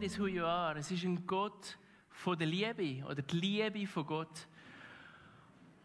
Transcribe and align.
That 0.00 0.06
is 0.06 0.18
who 0.18 0.28
you 0.28 0.46
are. 0.46 0.78
Es 0.78 0.90
ist 0.90 1.04
ein 1.04 1.26
Gott 1.26 1.76
von 2.08 2.38
der 2.38 2.46
Liebe 2.46 3.04
oder 3.04 3.20
die 3.20 3.36
Liebe 3.36 3.86
von 3.86 4.06
Gott. 4.06 4.48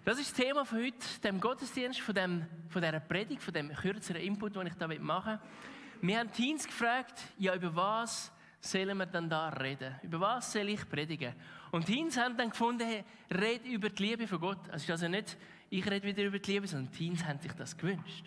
Das 0.06 0.18
ist 0.18 0.32
das 0.32 0.46
Thema 0.46 0.64
von 0.64 0.78
heute, 0.78 1.06
dem 1.22 1.42
Gottesdienst, 1.42 2.00
von, 2.00 2.16
dem, 2.16 2.46
von 2.70 2.82
dieser 2.82 3.02
Predigt, 3.02 3.44
von 3.44 3.54
dem 3.54 3.74
kürzeren 3.74 4.22
Input, 4.22 4.56
den 4.56 4.68
ich 4.68 4.74
da 4.76 4.88
machen 4.88 5.34
will. 5.34 6.08
Wir 6.08 6.20
haben 6.20 6.32
Teens 6.32 6.66
gefragt, 6.66 7.24
ja, 7.38 7.56
über 7.56 7.76
was 7.76 8.32
sollen 8.62 8.98
wir 8.98 9.06
dann 9.06 9.30
da 9.30 9.50
reden? 9.50 9.94
Über 10.02 10.22
was 10.22 10.50
soll 10.50 10.70
ich 10.70 10.90
predigen? 10.90 11.36
Und 11.72 11.86
Teens 11.86 12.18
haben 12.18 12.38
dann 12.38 12.52
gefunden, 12.52 12.88
hey, 12.88 13.04
red 13.30 13.66
über 13.66 13.90
die 13.90 14.02
Liebe 14.02 14.30
von 14.30 14.40
Gott. 14.40 14.70
Also, 14.70 14.94
also 14.94 15.10
nicht, 15.10 15.36
ich 15.70 15.86
rede 15.86 16.08
wieder 16.08 16.24
über 16.24 16.40
die 16.40 16.54
Liebe, 16.54 16.68
sondern 16.68 16.90
Teens 16.94 17.26
haben 17.26 17.42
sich 17.42 17.52
das 17.52 17.76
gewünscht. 17.76 18.24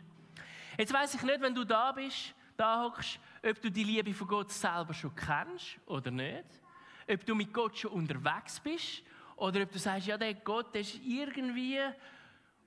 Jetzt 0.76 0.92
weiß 0.92 1.14
ich 1.14 1.22
nicht, 1.22 1.40
wenn 1.40 1.54
du 1.54 1.64
da 1.64 1.92
bist, 1.92 2.34
da 2.58 2.82
hockst, 2.84 3.18
ob 3.42 3.60
du 3.60 3.70
die 3.70 3.84
Liebe 3.84 4.12
von 4.12 4.26
Gott 4.26 4.50
selber 4.50 4.94
schon 4.94 5.14
kennst 5.14 5.78
oder 5.86 6.10
nicht. 6.10 6.44
Ob 7.10 7.24
du 7.24 7.34
mit 7.34 7.52
Gott 7.52 7.78
schon 7.78 7.92
unterwegs 7.92 8.60
bist 8.60 9.02
oder 9.36 9.62
ob 9.62 9.72
du 9.72 9.78
sagst, 9.78 10.06
ja, 10.06 10.18
der 10.18 10.34
Gott 10.34 10.74
der 10.74 10.82
ist 10.82 11.00
irgendwie. 11.04 11.78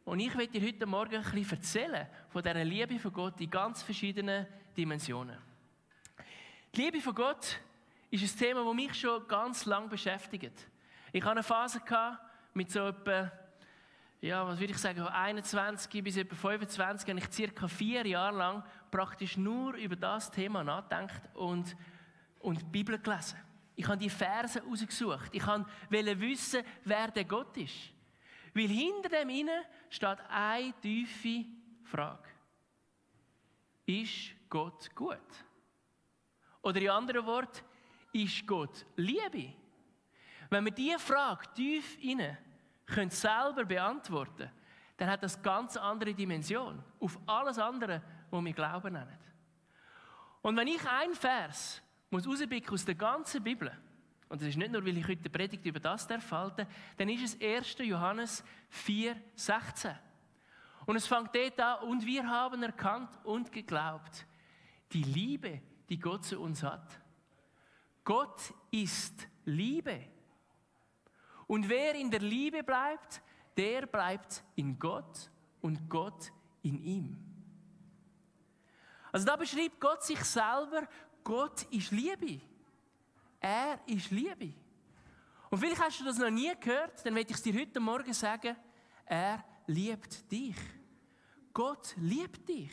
Und 0.06 0.20
ich 0.20 0.36
werde 0.36 0.60
dir 0.60 0.68
heute 0.68 0.86
Morgen 0.86 1.16
ein 1.16 1.32
bisschen 1.32 1.58
erzählen 1.58 2.08
von 2.30 2.42
dieser 2.42 2.64
Liebe 2.64 3.00
von 3.00 3.14
Gott 3.14 3.40
in 3.40 3.50
ganz 3.50 3.84
verschiedenen 3.84 4.48
Dimensionen. 4.76 5.38
Die 6.74 6.82
Liebe 6.82 7.02
von 7.02 7.14
Gott 7.14 7.60
ist 8.10 8.24
ein 8.24 8.40
Thema, 8.40 8.64
das 8.64 8.74
mich 8.74 8.94
schon 8.94 9.28
ganz 9.28 9.66
lange 9.66 9.90
beschäftigt. 9.90 10.68
Ich 11.12 11.22
hatte 11.22 11.32
eine 11.32 11.44
Phase 11.44 11.82
mit 12.54 12.72
so 12.72 12.88
etwa, 12.88 13.32
ja, 14.22 14.46
was 14.46 14.60
würde 14.60 14.72
ich 14.72 14.78
sagen, 14.78 15.00
von 15.00 15.08
21 15.08 16.04
bis 16.04 16.16
etwa 16.16 16.36
25, 16.36 17.10
habe 17.10 17.20
ich 17.20 17.34
circa 17.34 17.68
vier 17.68 18.06
Jahre 18.06 18.38
lang 18.38 18.64
praktisch 18.92 19.36
nur 19.36 19.74
über 19.74 19.96
das 19.96 20.30
Thema 20.30 20.64
nachgedacht 20.64 21.24
und, 21.34 21.76
und 22.40 22.62
die 22.62 22.66
Bibel 22.66 23.00
gelesen. 23.00 23.40
Ich 23.76 23.88
habe 23.88 23.98
die 23.98 24.12
Verse 24.12 24.62
rausgesucht. 24.62 25.34
Ich 25.34 25.46
wollte 25.48 26.20
wissen, 26.20 26.64
wer 26.84 27.10
der 27.10 27.26
Gott 27.26 27.58
ist. 27.58 27.74
Weil 28.54 28.68
hinter 28.68 29.10
dem 29.10 29.30
inne 29.30 29.64
steht 29.90 30.20
eine 30.30 30.74
tiefe 30.80 31.46
Frage. 31.84 32.30
Ist 33.88 34.34
Gott 34.50 34.94
gut? 34.96 35.18
Oder 36.62 36.80
in 36.80 36.90
anderen 36.90 37.26
Worten, 37.26 37.66
ist 38.14 38.46
Gott 38.46 38.86
Liebe? 38.98 39.54
Wenn 40.52 40.66
wir 40.66 40.72
diese 40.72 41.00
Frage 41.00 41.52
tief 41.56 41.98
inne 42.04 42.38
können 42.86 43.10
selber 43.10 43.66
beantworten, 43.66 44.50
dann 44.98 45.10
hat 45.10 45.24
das 45.24 45.42
ganz 45.42 45.78
andere 45.78 46.14
Dimension 46.14 46.84
auf 47.00 47.20
alles 47.26 47.58
andere, 47.58 48.02
was 48.30 48.44
wir 48.44 48.54
Glauben 48.54 48.94
nennen. 48.94 49.18
Und 50.42 50.56
wenn 50.58 50.68
ich 50.68 50.82
ein 50.88 51.14
Vers 51.14 51.82
muss 52.10 52.28
aus 52.28 52.86
der 52.86 52.96
ganzen 52.96 53.44
Bibel, 53.44 53.72
und 54.30 54.42
das 54.42 54.50
ist 54.50 54.58
nicht 54.58 54.72
nur, 54.72 54.86
weil 54.86 54.98
ich 54.98 55.08
heute 55.08 55.24
die 55.24 55.30
Predigt 55.30 55.66
über 55.66 55.80
das 55.80 56.06
erfalte, 56.10 56.68
dann 56.98 57.10
ist 57.10 57.36
es 57.36 57.42
1. 57.42 57.78
Johannes 57.80 58.44
4, 58.70 59.16
16. 59.36 59.92
Und 60.86 60.96
es 60.96 61.08
fängt 61.08 61.36
dort 61.36 61.60
an, 61.60 61.88
und 61.88 62.06
wir 62.06 62.28
haben 62.28 62.64
erkannt 62.64 63.10
und 63.24 63.52
geglaubt, 63.52 64.26
die 64.92 65.04
Liebe, 65.04 65.62
die 65.90 66.00
Gott 66.00 66.26
zu 66.26 66.40
uns 66.40 66.64
hat. 66.64 67.00
Gott 68.04 68.54
ist 68.72 69.28
Liebe. 69.46 70.06
Und 71.52 71.68
wer 71.68 71.96
in 71.96 72.10
der 72.10 72.22
Liebe 72.22 72.64
bleibt, 72.64 73.22
der 73.58 73.86
bleibt 73.86 74.42
in 74.56 74.80
Gott 74.80 75.30
und 75.60 75.90
Gott 75.90 76.32
in 76.62 76.82
ihm. 76.82 77.18
Also 79.12 79.26
da 79.26 79.36
beschreibt 79.36 79.78
Gott 79.78 80.02
sich 80.02 80.24
selber, 80.24 80.88
Gott 81.26 81.64
ist 81.64 81.92
Liebe. 81.92 82.40
Er 83.42 83.82
ist 83.86 84.12
Liebe. 84.12 84.54
Und 85.50 85.60
vielleicht 85.60 85.82
hast 85.82 86.00
du 86.00 86.06
das 86.06 86.18
noch 86.18 86.30
nie 86.30 86.54
gehört, 86.58 87.06
dann 87.06 87.16
werde 87.16 87.32
ich 87.32 87.36
es 87.36 87.44
dir 87.44 87.60
heute 87.60 87.82
Morgen 87.82 88.14
sagen, 88.14 88.56
er 89.06 89.44
liebt 89.68 90.32
dich. 90.32 90.56
Gott 91.54 91.94
liebt 91.98 92.48
dich. 92.48 92.72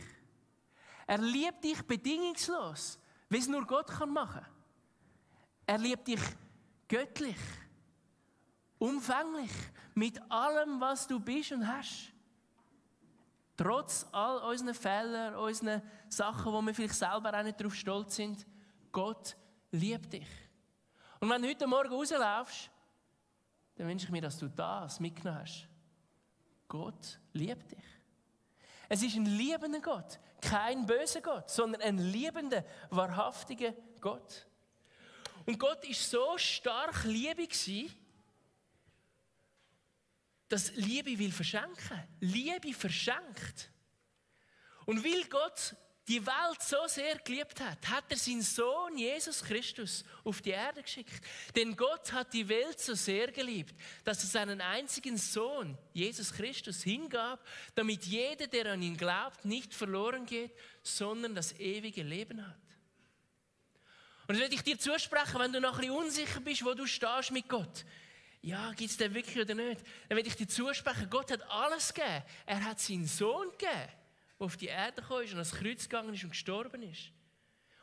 Er 1.05 1.19
liebt 1.19 1.65
dich 1.65 1.83
bedingungslos, 1.83 3.01
wie 3.29 3.39
es 3.39 3.49
nur 3.49 3.67
Gott 3.67 3.89
kann 3.89 4.13
machen. 4.13 4.47
Er 5.67 5.79
liebt 5.79 6.07
dich 6.07 6.21
göttlich, 6.87 7.35
umfänglich, 8.79 9.51
mit 9.95 10.21
allem, 10.31 10.81
was 10.81 11.07
du 11.07 11.19
bist 11.19 11.53
und 11.53 11.67
hast. 11.67 12.13
Trotz 13.57 14.07
all 14.13 14.39
unseren 14.51 14.75
Fehlern, 14.75 15.35
unseren 15.35 15.83
Sachen, 16.09 16.53
wo 16.53 16.63
wir 16.63 16.75
vielleicht 16.75 16.95
selber 16.95 17.37
auch 17.37 17.43
nicht 17.43 17.59
darauf 17.59 17.75
stolz 17.75 18.15
sind, 18.15 18.47
Gott 18.93 19.37
liebt 19.73 20.13
dich. 20.13 20.29
Und 21.21 21.29
wenn 21.29 21.43
du 21.43 21.49
heute 21.49 21.67
Morgen 21.67 21.93
rauslaufst, 21.93 22.71
dann 23.75 23.89
wünsche 23.89 24.07
ich 24.07 24.13
mir, 24.13 24.23
dass 24.23 24.39
du 24.39 24.49
das 24.49 25.01
mitgenommen 25.01 25.41
hast. 25.41 25.69
Gott 26.69 27.19
liebt 27.33 27.73
dich. 27.73 27.85
Es 28.89 29.03
ist 29.03 29.17
ein 29.17 29.27
liebender 29.27 29.81
Gott, 29.81 30.19
kein 30.41 30.87
böser 30.87 31.21
Gott, 31.21 31.51
sondern 31.51 31.83
ein 31.83 31.99
liebender, 31.99 32.65
wahrhaftiger 32.91 33.75
Gott. 34.01 34.47
Und 35.47 35.59
Gott 35.59 35.85
ist 35.89 36.11
so 36.11 36.39
stark 36.39 37.05
Liebe 37.05 37.47
gewesen, 37.47 37.93
dass 40.49 40.75
Liebe 40.77 41.19
will 41.19 41.33
verschenken. 41.33 42.03
Liebe 42.21 42.73
verschenkt. 42.73 43.71
Und 44.87 45.05
weil 45.05 45.25
Gott 45.25 45.77
die 46.09 46.25
Welt 46.25 46.63
so 46.63 46.87
sehr 46.87 47.19
geliebt 47.19 47.61
hat, 47.61 47.87
hat 47.87 48.05
er 48.09 48.17
seinen 48.17 48.41
Sohn 48.41 48.97
Jesus 48.97 49.43
Christus 49.45 50.05
auf 50.25 50.41
die 50.41 50.51
Erde 50.51 50.83
geschickt. 50.83 51.23
Denn 51.55 51.77
Gott 51.77 52.11
hat 52.13 52.33
die 52.33 52.49
Welt 52.49 52.81
so 52.81 52.95
sehr 52.95 53.31
geliebt, 53.31 53.75
dass 54.05 54.23
er 54.23 54.31
seinen 54.31 54.63
einzigen 54.63 55.19
Sohn, 55.19 55.77
Jesus 55.93 56.33
Christus, 56.33 56.83
hingab, 56.83 57.47
damit 57.75 58.07
jeder, 58.07 58.47
der 58.47 58.73
an 58.73 58.83
ihn 58.83 58.97
glaubt, 58.97 59.45
nicht 59.45 59.75
verloren 59.75 60.25
geht, 60.25 60.53
sondern 60.83 61.35
das 61.35 61.53
ewige 61.59 62.03
Leben 62.03 62.45
hat. 62.47 62.57
Und 64.23 64.35
das 64.35 64.39
werde 64.39 64.55
ich 64.55 64.63
dir 64.63 64.79
zusprechen, 64.79 65.39
wenn 65.39 65.53
du 65.53 65.61
noch 65.61 65.75
ein 65.75 65.81
bisschen 65.81 65.97
unsicher 65.97 66.41
bist, 66.41 66.65
wo 66.65 66.73
du 66.73 66.87
stehst 66.87 67.33
mit 67.33 67.49
Gott. 67.49 67.85
Ja, 68.49 68.73
gibt 68.73 68.91
es 68.91 68.97
den 68.97 69.13
wirklich 69.13 69.45
oder 69.45 69.55
nicht? 69.55 69.83
Dann 70.09 70.17
werde 70.17 70.27
ich 70.27 70.35
dir 70.35 70.49
zusprechen, 70.49 71.11
Gott 71.11 71.31
hat 71.31 71.43
alles 71.51 71.93
gegeben. 71.93 72.23
Er 72.47 72.65
hat 72.65 72.81
seinen 72.81 73.07
Sohn 73.07 73.51
gegeben 73.51 73.89
der 74.39 74.47
auf 74.47 74.57
die 74.57 74.69
Erde 74.69 75.03
gekommen 75.03 75.25
ist 75.25 75.33
und 75.33 75.39
ans 75.39 75.53
Kreuz 75.53 75.83
gegangen 75.83 76.15
ist 76.15 76.25
und 76.25 76.31
gestorben 76.31 76.83
ist. 76.83 77.11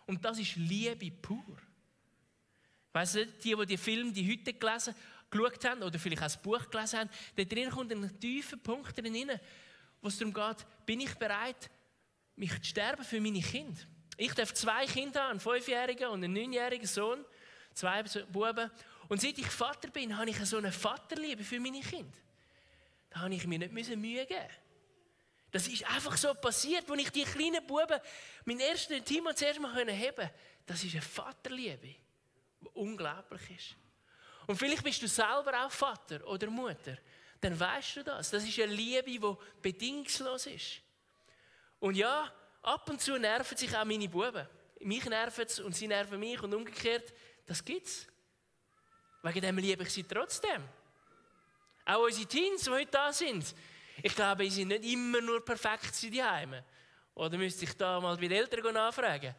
Und 0.08 0.26
das 0.26 0.40
ist 0.40 0.56
Liebe 0.56 1.12
pur. 1.12 1.58
Weiss 2.94 3.14
nicht, 3.14 3.44
die, 3.44 3.54
die 3.56 3.66
die 3.68 3.78
Film, 3.78 4.12
die 4.12 4.32
heute 4.32 4.54
gelesen, 4.54 4.96
geschaut 5.30 5.66
haben 5.66 5.84
oder 5.84 6.00
vielleicht 6.00 6.22
auch 6.22 6.26
das 6.26 6.42
Buch 6.42 6.68
gelesen 6.72 7.00
haben, 7.00 7.10
da 7.36 7.44
drin 7.44 7.70
kommt 7.70 7.92
ein 7.92 8.20
tiefer 8.20 8.58
Punkt 8.58 8.98
drin, 8.98 9.30
wo 10.02 10.08
es 10.08 10.18
darum 10.18 10.34
geht, 10.34 10.66
bin 10.88 11.02
ich 11.02 11.14
bereit, 11.14 11.70
mich 12.38 12.60
zu 12.62 12.70
sterben 12.70 13.04
für 13.04 13.22
meine 13.22 13.42
Kinder? 13.42 13.82
Ich 14.18 14.34
darf 14.34 14.52
zwei 14.56 14.88
Kinder 14.88 15.22
haben, 15.22 15.32
einen 15.32 15.40
fünfjährigen 15.40 16.08
und 16.08 16.24
einen 16.24 16.34
neunjährigen 16.34 16.88
Sohn, 16.88 17.24
zwei 17.74 18.02
Buben. 18.32 18.72
Und 19.08 19.22
seit 19.22 19.38
ich 19.38 19.48
Vater 19.48 19.90
bin, 19.90 20.18
habe 20.18 20.30
ich 20.30 20.38
so 20.46 20.58
eine 20.58 20.72
Vaterliebe 20.72 21.44
für 21.44 21.60
meine 21.60 21.82
Kinder. 21.82 22.18
Da 23.10 23.22
habe 23.22 23.36
ich 23.36 23.46
mir 23.46 23.60
nicht 23.60 23.96
Mühe 23.96 24.26
geben 24.26 24.50
das 25.56 25.70
ist 25.70 25.86
einfach 25.86 26.18
so 26.18 26.34
passiert, 26.34 26.92
als 26.92 27.02
ich 27.02 27.12
die 27.12 27.24
kleinen 27.24 27.66
Buben, 27.66 27.98
meinen 28.44 28.60
ersten 28.60 29.04
Timo 29.06 29.32
zuerst 29.32 29.58
mal 29.58 29.74
heben 29.74 30.14
konnte. 30.14 30.34
Das 30.66 30.84
ist 30.84 30.92
eine 30.92 31.02
Vaterliebe, 31.02 31.96
die 32.60 32.68
unglaublich 32.74 33.52
ist. 33.52 33.76
Und 34.48 34.58
vielleicht 34.58 34.84
bist 34.84 35.02
du 35.02 35.08
selber 35.08 35.66
auch 35.66 35.72
Vater 35.72 36.28
oder 36.28 36.50
Mutter. 36.50 36.98
Dann 37.40 37.58
weißt 37.58 37.96
du 37.96 38.04
das. 38.04 38.32
Das 38.32 38.44
ist 38.44 38.60
eine 38.60 38.74
Liebe, 38.74 39.04
die 39.04 39.22
bedingungslos 39.62 40.48
ist. 40.48 40.82
Und 41.80 41.96
ja, 41.96 42.30
ab 42.62 42.90
und 42.90 43.00
zu 43.00 43.18
nerven 43.18 43.58
sich 43.58 43.74
auch 43.78 43.86
meine 43.86 44.10
Buben. 44.10 44.46
Mich 44.82 45.06
nerven 45.06 45.48
sie 45.48 45.64
und 45.64 45.74
sie 45.74 45.88
nerven 45.88 46.20
mich 46.20 46.42
und 46.44 46.54
umgekehrt. 46.54 47.14
Das 47.46 47.64
gibt's. 47.64 48.08
Wegen 49.26 49.42
dem 49.42 49.58
liebe 49.58 49.82
ich 49.82 49.90
sie 49.90 50.04
trotzdem. 50.04 50.64
Auch 51.84 52.04
unsere 52.04 52.28
Teens, 52.28 52.64
die 52.64 52.70
heute 52.70 52.92
da 52.92 53.12
sind, 53.12 53.56
ich 54.04 54.14
glaube, 54.14 54.44
sie 54.44 54.52
sind 54.52 54.68
nicht 54.68 54.86
immer 54.86 55.20
nur 55.20 55.44
perfekt 55.44 56.00
die 56.04 56.24
Heime. 56.24 56.64
Oder 57.16 57.36
müsste 57.36 57.66
ich 57.66 57.74
da 57.76 58.00
mal 58.00 58.16
bei 58.18 58.28
den 58.28 58.34
Eltern 58.34 58.72
nachfragen? 58.72 59.34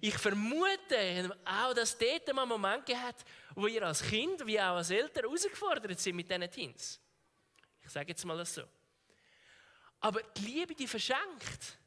Ich 0.00 0.16
vermute 0.18 1.36
auch, 1.44 1.74
dass 1.74 1.98
dort 1.98 2.32
mal 2.32 2.42
einen 2.42 2.48
Moment 2.48 2.88
hat, 2.96 3.24
wo 3.56 3.66
ihr 3.66 3.82
als 3.82 4.02
Kind 4.02 4.46
wie 4.46 4.60
auch 4.60 4.76
als 4.76 4.90
Eltern 4.90 5.24
herausgefordert 5.24 5.98
sind 5.98 6.14
mit 6.14 6.30
diesen 6.30 6.50
Teens. 6.50 7.00
Ich 7.82 7.90
sage 7.90 8.10
jetzt 8.10 8.24
mal 8.24 8.36
das 8.36 8.54
so. 8.54 8.62
Aber 9.98 10.22
die 10.22 10.42
Liebe, 10.42 10.76
die 10.76 10.86
verschenkt. 10.86 11.78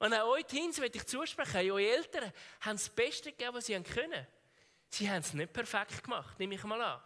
Und 0.00 0.12
auch 0.14 0.30
euch 0.30 0.46
Teens 0.46 0.80
will 0.80 0.90
ich 0.92 1.06
zusprechen, 1.06 1.70
eure 1.70 1.88
Eltern 1.88 2.32
haben 2.60 2.76
das 2.76 2.88
Beste 2.88 3.30
gegeben, 3.30 3.54
was 3.54 3.66
sie 3.66 3.80
können. 3.80 4.26
Sie 4.90 5.08
haben 5.08 5.20
es 5.20 5.32
nicht 5.32 5.52
perfekt 5.52 6.02
gemacht, 6.02 6.38
nehme 6.38 6.56
ich 6.56 6.64
mal 6.64 6.82
an. 6.82 7.00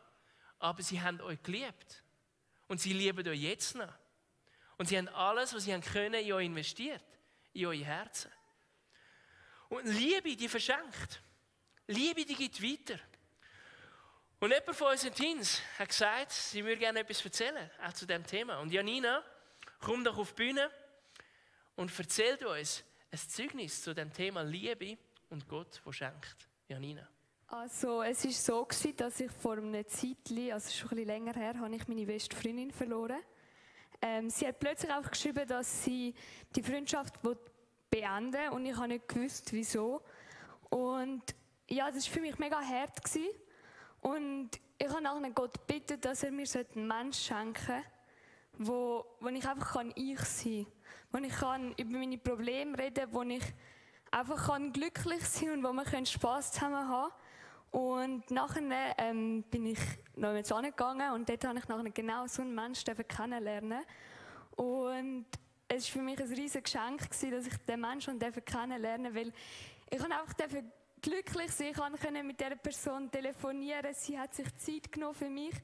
Aber 0.59 0.83
sie 0.83 1.01
haben 1.01 1.21
euch 1.21 1.43
geliebt. 1.43 2.03
Und 2.67 2.81
sie 2.81 2.95
lieben 2.95 3.27
euch 3.29 3.41
jetzt 3.41 3.75
noch. 3.75 3.93
Und 4.79 4.89
sie 4.89 4.97
haben 4.97 5.09
alles, 5.09 5.55
was 5.55 5.65
sie 5.65 5.73
haben 5.73 5.83
können, 5.83 6.15
in 6.15 6.33
euch 6.33 6.47
investiert, 6.47 7.05
in 7.53 7.67
euer 7.67 7.85
Herzen. 7.85 8.33
Und 9.69 9.85
Liebe, 9.87 10.35
die 10.35 10.49
verschenkt. 10.49 11.23
Liebe, 11.87 12.25
die 12.25 12.35
geht 12.35 12.63
weiter. 12.63 12.99
Und 14.41 14.51
jemand 14.51 14.77
von 14.77 14.93
unseren 14.93 15.15
Teens 15.15 15.61
hat 15.79 15.89
gesagt, 15.89 16.33
sie 16.33 16.65
würde 16.65 16.79
gerne 16.79 17.01
etwas 17.01 17.25
erzählen, 17.25 17.71
auch 17.83 17.93
zu 17.93 18.07
diesem 18.07 18.27
Thema. 18.27 18.59
Und 18.59 18.73
Janina, 18.73 19.23
komm 19.81 20.03
doch 20.05 20.19
auf 20.19 20.33
die 20.33 20.45
Bühne 20.45 20.71
und 21.77 21.97
erzählt 21.99 22.43
uns 22.45 22.83
ein 23.11 23.19
Zeugnis 23.19 23.83
zu 23.83 23.95
dem 23.95 24.13
Thema 24.13 24.43
Liebe 24.43 24.99
und 25.31 25.49
Gott, 25.49 25.81
wo 25.85 25.93
schenkt. 25.93 26.37
Janina. 26.69 27.09
Also 27.49 28.03
es 28.03 28.25
war 28.25 28.33
so, 28.33 28.65
gewesen, 28.65 28.97
dass 28.97 29.21
ich 29.21 29.31
vor 29.31 29.59
einer 29.59 29.87
Zeit, 29.87 30.17
also 30.53 30.71
schon 30.71 30.89
ein 30.89 30.97
bisschen 30.97 31.07
länger 31.07 31.35
her, 31.35 31.59
habe 31.59 31.75
ich 31.75 31.87
meine 31.87 32.07
beste 32.07 32.35
Freundin 32.35 32.71
verloren. 32.71 33.21
Ähm, 34.01 34.31
sie 34.31 34.47
hat 34.47 34.59
plötzlich 34.59 34.93
auch 34.93 35.09
geschrieben, 35.09 35.47
dass 35.47 35.85
sie 35.85 36.15
die 36.57 36.63
Freundschaft 36.63 37.15
beenden 37.91 38.49
und 38.51 38.67
ich 38.67 38.77
habe 38.77 38.89
nicht 38.89 39.09
gewusst, 39.09 39.53
wieso. 39.53 40.03
Und 40.71 41.23
ja, 41.69 41.91
das 41.91 42.07
war 42.07 42.15
für 42.15 42.21
mich 42.21 42.39
mega 42.39 42.61
hart. 42.61 43.03
Gewesen. 43.05 43.29
Und 44.01 44.51
ich 44.79 44.89
habe 44.89 45.03
nachher 45.03 45.31
Gott 45.31 45.67
gebeten, 45.67 46.01
dass 46.01 46.23
er 46.23 46.33
mir 46.33 46.47
einen 46.75 46.89
Menschen 46.89 47.13
schenken 47.13 47.55
kann, 47.67 47.85
wo, 48.59 49.05
wo 49.21 49.29
ich 49.29 49.47
einfach 49.47 49.75
kann 49.75 49.93
ich 49.95 50.21
sein 50.21 50.67
kann. 51.11 51.23
Wo 51.23 51.27
ich 51.27 51.33
kann 51.33 51.73
über 51.75 51.99
meine 51.99 52.19
Probleme 52.19 52.77
reden 52.79 53.05
kann, 53.05 53.15
wo 53.15 53.23
ich 53.23 53.45
einfach 54.11 54.47
kann 54.47 54.73
glücklich 54.73 55.25
sein 55.25 55.51
und 55.51 55.63
wo 55.63 55.73
wir 55.73 56.07
Spass 56.07 56.53
zusammen 56.53 56.89
haben 56.89 57.13
Und 57.75 58.31
nachher 58.31 58.95
ähm, 58.99 59.43
bin 59.51 59.67
ich 59.67 59.81
noch 60.15 60.33
mit 60.33 60.47
gegangen 60.47 61.13
und 61.13 61.29
dort 61.29 61.45
habe 61.45 61.59
ich 61.59 61.67
nachher 61.67 61.91
genau 61.91 62.25
so 62.29 62.43
einen 62.43 62.55
Menschen 62.55 62.95
kennenlernen 63.09 63.83
Und 64.55 65.27
es 65.67 65.89
war 65.89 65.93
für 65.95 66.03
mich 66.03 66.21
ein 66.21 66.29
riesiges 66.29 66.63
Geschenk, 66.63 67.01
dass 67.11 67.47
ich 67.49 67.57
den 67.67 67.81
Menschen 67.81 68.21
kennenlernen 68.21 69.13
durfte, 69.13 69.21
weil 69.21 69.33
ich 69.91 70.05
einfach 70.05 70.63
glücklich 71.03 71.51
sein. 71.51 71.73
Ich 71.73 71.77
konnte 71.77 72.23
mit 72.23 72.39
dieser 72.39 72.55
Person 72.55 73.11
telefonieren. 73.11 73.93
Sie 73.93 74.17
hat 74.17 74.33
sich 74.35 74.57
Zeit 74.57 74.93
genommen 74.93 75.17
für 75.17 75.29
mich. 75.29 75.57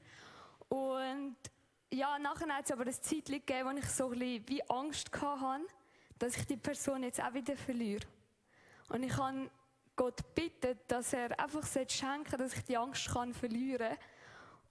Und 0.67 1.37
ja, 1.93 2.19
nachher 2.19 2.53
hat 2.53 2.65
es 2.65 2.71
aber 2.73 2.87
ein 2.87 2.91
Zeit 2.91 3.27
gegeben, 3.27 3.69
wo 3.69 3.77
ich 3.77 3.85
so 3.85 4.09
ein 4.09 4.19
wie 4.19 4.61
Angst 4.69 5.09
hatte, 5.13 5.63
dass 6.19 6.35
ich 6.35 6.45
die 6.45 6.57
Person 6.57 7.03
jetzt 7.03 7.23
auch 7.23 7.33
wieder 7.33 7.55
verliere. 7.55 8.05
Und 8.89 9.03
ich 9.03 9.15
habe 9.15 9.49
Gott 9.95 10.33
bitten, 10.33 10.79
dass 10.87 11.13
er 11.13 11.39
einfach 11.39 11.65
schenken 11.87 12.37
dass 12.37 12.53
ich 12.53 12.63
die 12.63 12.77
Angst 12.77 13.11
kann 13.11 13.33
verlieren. 13.33 13.97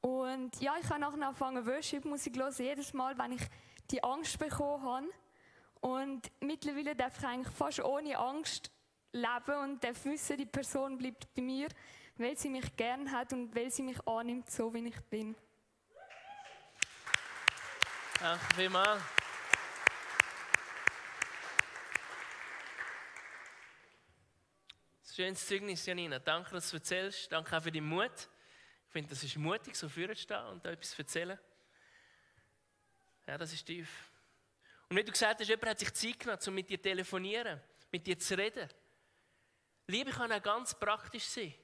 Und 0.00 0.60
ja, 0.60 0.74
ich 0.80 0.88
habe 0.88 1.00
nachher 1.00 1.22
angefangen, 1.22 1.66
Worship-Musik 1.66 2.36
hören, 2.36 2.54
jedes 2.58 2.92
Mal, 2.92 3.16
wenn 3.18 3.32
ich 3.32 3.42
die 3.90 4.02
Angst 4.02 4.38
bekommen 4.38 4.82
habe. 4.82 5.06
Und 5.80 6.30
mittlerweile 6.40 6.94
darf 6.94 7.18
ich 7.18 7.24
eigentlich 7.24 7.54
fast 7.54 7.80
ohne 7.80 8.18
Angst 8.18 8.70
leben 9.12 9.56
und 9.62 9.84
darf 9.84 10.04
wissen, 10.04 10.36
die 10.36 10.46
Person 10.46 10.96
bleibt 10.96 11.32
bei 11.34 11.42
mir, 11.42 11.68
weil 12.16 12.36
sie 12.36 12.50
mich 12.50 12.76
gern 12.76 13.10
hat 13.10 13.32
und 13.32 13.54
weil 13.54 13.70
sie 13.70 13.82
mich 13.82 14.06
annimmt, 14.06 14.50
so 14.50 14.72
wie 14.72 14.86
ich 14.86 15.00
bin. 15.02 15.34
Danke 18.20 18.54
vielmals. 18.54 19.19
Schönes 25.14 25.44
Zeugnis, 25.44 25.84
Janina. 25.86 26.20
Danke, 26.20 26.52
dass 26.52 26.70
du 26.70 26.76
erzählst. 26.76 27.32
Danke 27.32 27.56
auch 27.56 27.62
für 27.62 27.72
deinen 27.72 27.88
Mut. 27.88 28.28
Ich 28.86 28.92
finde, 28.92 29.10
das 29.10 29.22
ist 29.24 29.36
mutig, 29.36 29.74
so 29.74 29.88
vorne 29.88 30.14
zu 30.14 30.22
stehen 30.22 30.44
und 30.46 30.64
da 30.64 30.70
etwas 30.70 30.90
zu 30.90 30.98
erzählen. 30.98 31.38
Ja, 33.26 33.36
das 33.36 33.52
ist 33.52 33.64
tief. 33.64 33.88
Und 34.88 34.96
wie 34.96 35.04
du 35.04 35.10
gesagt 35.10 35.40
hast, 35.40 35.48
jemand 35.48 35.66
hat 35.66 35.78
sich 35.80 35.92
Zeit 35.94 36.18
genommen, 36.18 36.40
um 36.46 36.54
mit 36.54 36.70
dir 36.70 36.78
zu 36.78 36.82
telefonieren, 36.82 37.60
mit 37.90 38.06
dir 38.06 38.18
zu 38.18 38.38
reden. 38.38 38.68
Liebe 39.88 40.10
kann 40.12 40.30
auch 40.30 40.42
ganz 40.42 40.78
praktisch 40.78 41.24
sein. 41.24 41.54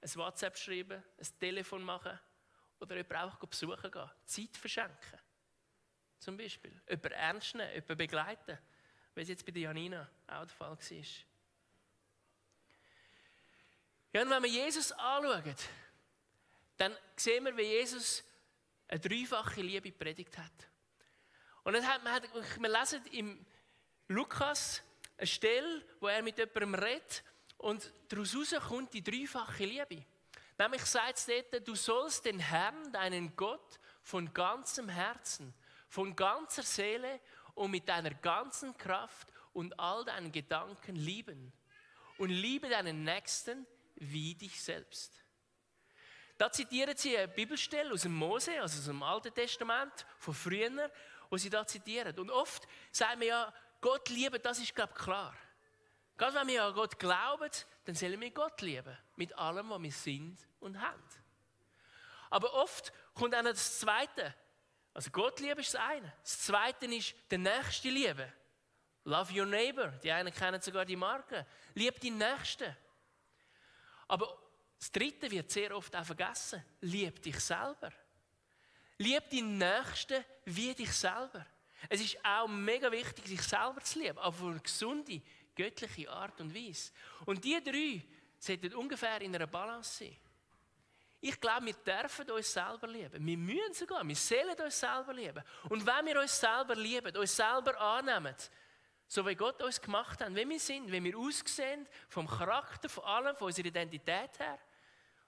Ein 0.00 0.14
WhatsApp 0.16 0.56
schreiben, 0.58 1.02
ein 1.18 1.38
Telefon 1.40 1.82
machen 1.82 2.18
oder 2.80 2.96
jemanden 2.96 3.32
auch 3.32 3.38
besuchen 3.46 3.90
gehen. 3.90 4.10
Zeit 4.26 4.56
verschenken. 4.56 5.20
Zum 6.18 6.36
Beispiel. 6.36 6.82
Jemanden 6.88 7.12
ernst 7.12 7.54
nehmen, 7.54 7.72
jemanden 7.72 7.96
begleiten. 7.96 8.58
Wie 9.14 9.22
es 9.22 9.28
jetzt 9.28 9.46
bei 9.46 9.52
der 9.52 9.62
Janina 9.62 10.10
auch 10.26 10.44
der 10.44 10.48
Fall 10.48 10.70
war. 10.70 11.33
Ja, 14.14 14.22
und 14.22 14.30
wenn 14.30 14.44
wir 14.44 14.50
Jesus 14.50 14.92
anschauen, 14.92 15.56
dann 16.76 16.96
sehen 17.16 17.44
wir, 17.44 17.56
wie 17.56 17.62
Jesus 17.62 18.22
eine 18.86 19.00
dreifache 19.00 19.60
Liebe 19.60 19.90
predigt 19.90 20.38
hat. 20.38 20.52
Und 21.64 21.74
hat 21.84 22.04
man, 22.04 22.22
wir 22.22 22.68
lesen 22.68 23.04
im 23.10 23.44
Lukas 24.06 24.82
eine 25.16 25.26
Stelle, 25.26 25.84
wo 25.98 26.06
er 26.06 26.22
mit 26.22 26.38
jemandem 26.38 26.76
redet 26.76 27.24
und 27.58 27.92
daraus 28.08 28.54
kommt 28.68 28.94
die 28.94 29.02
dreifache 29.02 29.64
Liebe. 29.64 30.04
Nämlich 30.58 30.84
sagt 30.84 31.18
es 31.18 31.26
dort, 31.26 31.66
du 31.66 31.74
sollst 31.74 32.24
den 32.24 32.38
Herrn, 32.38 32.92
deinen 32.92 33.34
Gott, 33.34 33.80
von 34.04 34.32
ganzem 34.32 34.88
Herzen, 34.88 35.52
von 35.88 36.14
ganzer 36.14 36.62
Seele 36.62 37.18
und 37.54 37.72
mit 37.72 37.88
deiner 37.88 38.14
ganzen 38.14 38.76
Kraft 38.78 39.26
und 39.52 39.76
all 39.80 40.04
deinen 40.04 40.30
Gedanken 40.30 40.94
lieben. 40.94 41.52
Und 42.16 42.28
liebe 42.28 42.68
deinen 42.68 43.02
Nächsten 43.02 43.66
wie 43.96 44.34
dich 44.34 44.62
selbst. 44.62 45.24
Da 46.36 46.50
zitieren 46.50 46.96
sie 46.96 47.16
eine 47.16 47.28
Bibelstelle 47.28 47.92
aus 47.92 48.02
dem 48.02 48.14
Mose, 48.14 48.60
also 48.60 48.78
aus 48.78 48.86
dem 48.86 49.02
Alten 49.02 49.32
Testament, 49.32 50.04
von 50.18 50.34
früher, 50.34 50.90
wo 51.30 51.36
sie 51.36 51.50
da 51.50 51.66
zitieren. 51.66 52.18
Und 52.18 52.30
oft 52.30 52.66
sagen 52.90 53.20
wir 53.20 53.28
ja, 53.28 53.54
Gott 53.80 54.08
lieben, 54.08 54.40
das 54.42 54.58
ist, 54.58 54.74
glaube 54.74 54.92
ich, 54.96 55.02
klar. 55.02 55.36
Gerade 56.16 56.36
wenn 56.36 56.48
wir 56.48 56.64
an 56.64 56.74
Gott 56.74 56.98
glauben, 56.98 57.50
dann 57.84 57.94
sollen 57.94 58.20
wir 58.20 58.30
Gott 58.30 58.60
lieben. 58.62 58.96
Mit 59.16 59.36
allem, 59.36 59.70
was 59.70 59.82
wir 59.82 59.92
sind 59.92 60.48
und 60.60 60.80
haben. 60.80 61.02
Aber 62.30 62.52
oft 62.54 62.92
kommt 63.14 63.34
auch 63.34 63.42
noch 63.42 63.50
das 63.50 63.78
Zweite. 63.78 64.34
Also 64.92 65.10
Gott 65.10 65.40
lieben 65.40 65.60
ist 65.60 65.74
das 65.74 65.80
eine. 65.80 66.12
Das 66.22 66.40
Zweite 66.40 66.86
ist 66.86 67.14
der 67.30 67.38
nächste 67.38 67.90
Liebe. 67.90 68.32
Love 69.04 69.38
your 69.38 69.46
neighbor. 69.46 69.88
Die 70.02 70.10
einen 70.10 70.32
kennen 70.32 70.60
sogar 70.60 70.84
die 70.84 70.96
Marke. 70.96 71.46
Lieb 71.74 72.00
die 72.00 72.10
Nächsten. 72.10 72.76
Aber 74.08 74.38
das 74.78 74.92
Dritte 74.92 75.30
wird 75.30 75.50
sehr 75.50 75.74
oft 75.76 75.94
auch 75.96 76.04
vergessen. 76.04 76.62
Lieb 76.80 77.22
dich 77.22 77.40
selber. 77.40 77.92
Lieb 78.98 79.30
deinen 79.30 79.58
Nächsten 79.58 80.24
wie 80.44 80.74
dich 80.74 80.92
selber. 80.92 81.46
Es 81.88 82.00
ist 82.00 82.24
auch 82.24 82.46
mega 82.48 82.90
wichtig, 82.90 83.26
sich 83.26 83.42
selber 83.42 83.80
zu 83.82 83.98
lieben, 83.98 84.18
aber 84.18 84.28
auf 84.28 84.42
eine 84.42 84.60
gesunde, 84.60 85.20
göttliche 85.54 86.10
Art 86.10 86.40
und 86.40 86.54
Weise. 86.54 86.92
Und 87.26 87.44
die 87.44 87.62
drei 87.62 88.02
sollten 88.38 88.74
ungefähr 88.74 89.20
in 89.20 89.34
einer 89.34 89.46
Balance 89.46 90.04
sein. 90.04 90.16
Ich 91.20 91.40
glaube, 91.40 91.66
wir 91.66 91.72
dürfen 91.72 92.30
uns 92.30 92.52
selber 92.52 92.86
lieben. 92.86 93.26
Wir 93.26 93.38
müssen 93.38 93.72
sogar, 93.72 94.06
wir 94.06 94.14
sollen 94.14 94.60
uns 94.60 94.78
selber 94.78 95.14
lieben. 95.14 95.42
Und 95.70 95.86
wenn 95.86 96.06
wir 96.06 96.20
uns 96.20 96.38
selber 96.38 96.74
lieben, 96.74 97.16
uns 97.16 97.34
selber 97.34 97.80
annehmen, 97.80 98.34
so 99.14 99.24
wie 99.24 99.36
Gott 99.36 99.62
uns 99.62 99.80
gemacht 99.80 100.20
hat, 100.20 100.34
wie 100.34 100.48
wir 100.48 100.58
sind, 100.58 100.90
wie 100.90 101.04
wir 101.04 101.16
aussehen, 101.16 101.86
vom 102.08 102.26
Charakter, 102.26 102.88
von 102.88 103.04
allem, 103.04 103.36
von 103.36 103.46
unserer 103.46 103.66
Identität 103.66 104.36
her, 104.40 104.58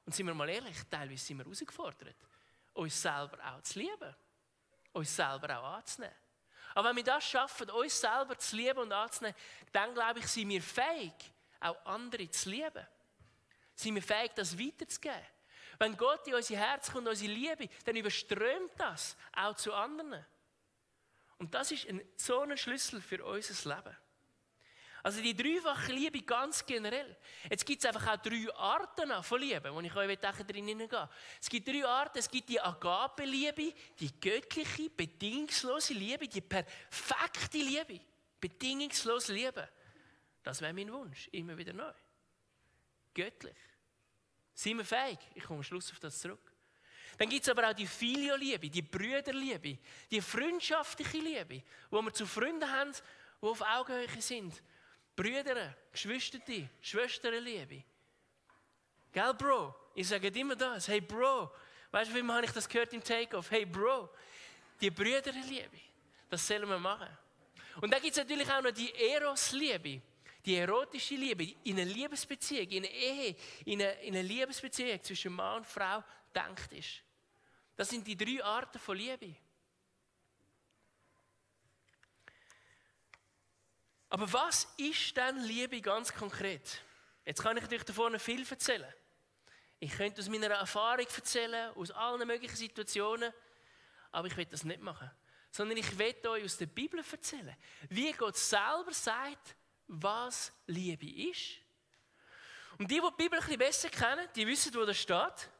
und 0.05 0.13
sind 0.13 0.27
wir 0.27 0.35
mal 0.35 0.49
ehrlich, 0.49 0.77
teilweise 0.91 1.25
sind 1.25 1.39
wir 1.39 1.45
herausgefordert, 1.45 2.17
uns 2.75 3.01
selber 3.01 3.39
auch 3.45 3.63
zu 3.63 3.79
lieben, 3.79 4.17
uns 4.93 5.15
selber 5.15 5.57
auch 5.61 5.77
anzunehmen. 5.77 6.17
Aber 6.75 6.89
wenn 6.89 6.97
wir 6.97 7.05
das 7.05 7.29
schaffen, 7.29 7.71
uns 7.71 8.01
selber 8.01 8.37
zu 8.37 8.57
lieben 8.57 8.81
und 8.81 8.93
anzunehmen, 8.93 9.37
dann 9.71 9.95
glaube 9.95 10.19
ich, 10.19 10.27
sind 10.27 10.49
wir 10.49 10.63
fähig, 10.63 11.15
auch 11.61 11.77
andere 11.87 12.29
zu 12.29 12.51
lieben. 12.51 12.87
Sind 13.77 13.95
wir 13.95 14.03
fähig, 14.03 14.33
das 14.35 14.59
weiterzugeben. 14.59 15.27
Wenn 15.79 15.97
Gott 15.97 16.27
in 16.27 16.35
unser 16.35 16.57
Herz 16.57 16.91
kommt, 16.91 17.07
unsere 17.07 17.33
Liebe, 17.33 17.69
dann 17.85 17.95
überströmt 17.95 18.73
das 18.79 19.17
auch 19.33 19.55
zu 19.55 19.73
anderen. 19.73 20.27
Und 21.39 21.55
das 21.55 21.71
ist 21.71 21.87
ein, 21.89 22.01
so 22.17 22.41
ein 22.41 22.57
Schlüssel 22.57 23.01
für 23.01 23.25
unser 23.25 23.77
Leben. 23.77 23.97
Also 25.07 25.23
die 25.23 25.37
dreifache 25.37 25.93
Liebe 25.93 26.21
ganz 26.23 26.67
generell. 26.67 27.17
Jetzt 27.49 27.65
gibt 27.65 27.85
es 27.85 27.87
einfach 27.87 28.15
auch 28.15 28.21
drei 28.21 28.53
Arten 28.57 29.23
von 29.23 29.41
Liebe, 29.41 29.73
wo 29.73 29.81
ich 29.81 29.95
euch 29.95 30.19
drin 30.19 30.67
hineingehe. 30.67 31.09
Es 31.41 31.49
gibt 31.49 31.69
drei 31.69 31.87
Arten. 31.87 32.19
Es 32.19 32.29
gibt 32.29 32.49
die 32.49 32.61
Agape-Liebe, 32.61 33.73
die 34.01 34.21
göttliche, 34.21 34.91
bedingungslose 34.91 35.95
Liebe, 35.95 36.27
die 36.27 36.41
perfekte 36.41 37.59
Liebe. 37.59 38.01
Bedingungslose 38.41 39.33
Liebe. 39.33 39.69
Das 40.43 40.61
wäre 40.61 40.73
mein 40.73 40.93
Wunsch, 40.93 41.29
immer 41.29 41.57
wieder 41.57 41.73
neu. 41.73 41.93
Göttlich. 43.15 43.57
Sind 44.55 44.79
wir 44.79 44.85
fähig? 44.85 45.19
Ich 45.35 45.45
komme 45.45 45.59
am 45.59 45.63
Schluss 45.63 45.93
auf 45.93 46.01
das 46.01 46.19
zurück. 46.19 46.56
Dann 47.19 47.29
gibt 47.29 47.43
es 47.43 47.49
aber 47.49 47.69
auch 47.69 47.73
die 47.73 47.87
Filio-Liebe, 47.87 48.69
die 48.69 48.83
Brüderliebe, 48.83 49.79
die 50.11 50.21
freundschaftliche 50.21 51.19
Liebe, 51.19 51.63
wo 51.91 52.03
wir 52.03 52.13
zu 52.13 52.27
Freunden 52.27 52.71
haben, 52.71 52.93
die 52.93 53.47
auf 53.47 53.63
Augenhöhe 53.63 54.21
sind 54.21 54.63
Brüder, 55.15 55.75
Geschwister, 55.91 56.39
Schwesterliebe. 56.81 57.83
Gell, 59.13 59.35
Bro? 59.35 59.75
Ich 59.95 60.09
sage 60.09 60.29
immer 60.29 60.55
das. 60.55 60.89
Hey, 60.89 61.01
Bro. 61.01 61.51
Weißt 61.91 62.11
du, 62.11 62.15
wie 62.15 62.31
habe 62.31 62.45
ich 62.45 62.53
das 62.53 62.69
gehört 62.69 62.93
im 62.93 63.03
Takeoff? 63.03 63.51
Hey, 63.51 63.65
Bro. 63.65 64.11
Die 64.79 64.91
Brüderliebe. 64.91 65.81
Das 66.29 66.47
sollen 66.47 66.69
wir 66.69 66.79
machen. 66.79 67.09
Und 67.81 67.91
dann 67.91 68.03
gibt 68.03 68.13
es 68.13 68.19
natürlich 68.19 68.51
auch 68.51 68.61
noch 68.61 68.73
die 68.73 68.93
Eros-Liebe. 68.95 70.03
die 70.47 70.57
erotische 70.57 71.17
Liebe, 71.17 71.57
in 71.65 71.81
einer 71.81 71.91
Liebesbeziehung, 71.91 72.69
in 72.69 72.85
einer 72.85 72.95
Ehe, 72.95 73.37
in 73.65 73.83
einer, 73.83 73.99
in 73.99 74.15
einer 74.15 74.23
Liebesbeziehung 74.23 75.03
zwischen 75.03 75.33
Mann 75.33 75.59
und 75.59 75.67
Frau 75.67 76.03
denkt 76.37 76.73
ist. 76.73 77.03
Das 77.77 77.89
sind 77.89 78.07
die 78.07 78.17
drei 78.17 78.45
Arten 78.45 78.79
von 78.79 78.97
Liebe. 78.97 79.37
Aber 84.09 84.33
was 84.33 84.69
ist 84.77 85.17
denn 85.17 85.39
Liebe 85.41 85.81
ganz 85.81 86.13
konkret? 86.13 86.81
Jetzt 87.25 87.43
kann 87.43 87.57
ich 87.57 87.63
natürlich 87.63 87.85
davon 87.85 88.19
viel 88.21 88.47
erzählen. 88.49 88.93
Ich 89.79 89.93
könnte 89.93 90.21
aus 90.23 90.29
meiner 90.29 90.47
Erfahrung 90.47 91.07
erzählen, 91.07 91.73
aus 91.75 91.91
allen 91.91 92.27
möglichen 92.27 92.57
Situationen, 92.57 93.33
aber 94.13 94.29
ich 94.29 94.37
will 94.37 94.47
das 94.47 94.65
nicht 94.65 94.81
machen. 94.81 95.11
Sondern 95.51 95.77
ich 95.77 95.99
will 95.99 96.15
euch 96.29 96.45
aus 96.45 96.57
der 96.57 96.67
Bibel 96.67 97.01
erzählen, 97.01 97.57
wie 97.89 98.13
Gott 98.13 98.37
selber 98.37 98.93
sagt, 98.93 99.57
was 99.87 100.53
Liebe 100.67 101.29
ist. 101.31 101.59
Und 102.79 102.91
die, 102.91 103.01
die 103.01 103.01
die 103.01 103.23
Bibel 103.23 103.39
ein 103.39 103.45
bisschen 103.45 103.59
besser 103.59 103.89
kennen, 103.89 104.29
die 104.35 104.47
wissen, 104.47 104.75
wo 104.75 104.85
das 104.85 104.99
steht. 104.99 105.51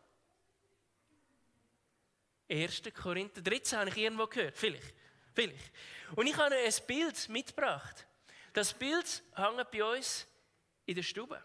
1. 2.49 2.83
Korinther 2.95 3.43
13 3.43 3.79
habe 3.79 3.91
ich 3.91 3.97
irgendwo 3.97 4.27
gehört. 4.27 4.57
Vielleicht. 4.57 4.95
Vielleicht. 5.35 5.73
Und 6.15 6.27
ich 6.27 6.37
habe 6.37 6.55
ein 6.55 6.75
Bild 6.87 7.29
mitgebracht. 7.29 8.07
Das 8.53 8.73
Bild 8.73 9.23
hängt 9.35 9.71
bei 9.71 9.85
uns 9.85 10.27
in 10.87 10.95
der 10.95 11.03
Stube. 11.03 11.43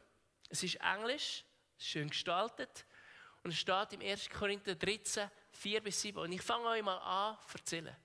Es 0.50 0.64
ist 0.64 0.76
englisch, 0.76 1.44
schön 1.78 2.10
gestaltet 2.10 2.86
und 3.44 3.52
es 3.52 3.58
steht 3.58 3.94
im 3.94 4.02
1. 4.02 4.30
Korinther 4.30 4.76
13, 4.76 5.30
4 5.52 5.82
bis 5.82 6.02
7. 6.02 6.20
Und 6.20 6.32
ich 6.32 6.42
fange 6.42 6.68
euch 6.68 6.84
mal 6.84 6.98
an 6.98 7.38
zu 7.48 7.58
erzählen. 7.58 7.96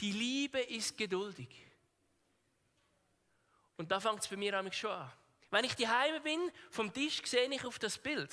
Die 0.00 0.12
Liebe 0.12 0.60
ist 0.60 0.96
geduldig. 0.96 1.48
Und 3.76 3.90
da 3.90 4.00
fängt 4.00 4.20
es 4.20 4.28
bei 4.28 4.36
mir 4.36 4.72
schon 4.72 4.90
an. 4.90 5.12
Wenn 5.50 5.64
ich 5.64 5.76
daheim 5.76 6.20
bin, 6.22 6.50
vom 6.70 6.92
Tisch 6.92 7.22
sehe 7.24 7.48
ich 7.48 7.64
auf 7.64 7.78
das 7.78 7.98
Bild 7.98 8.30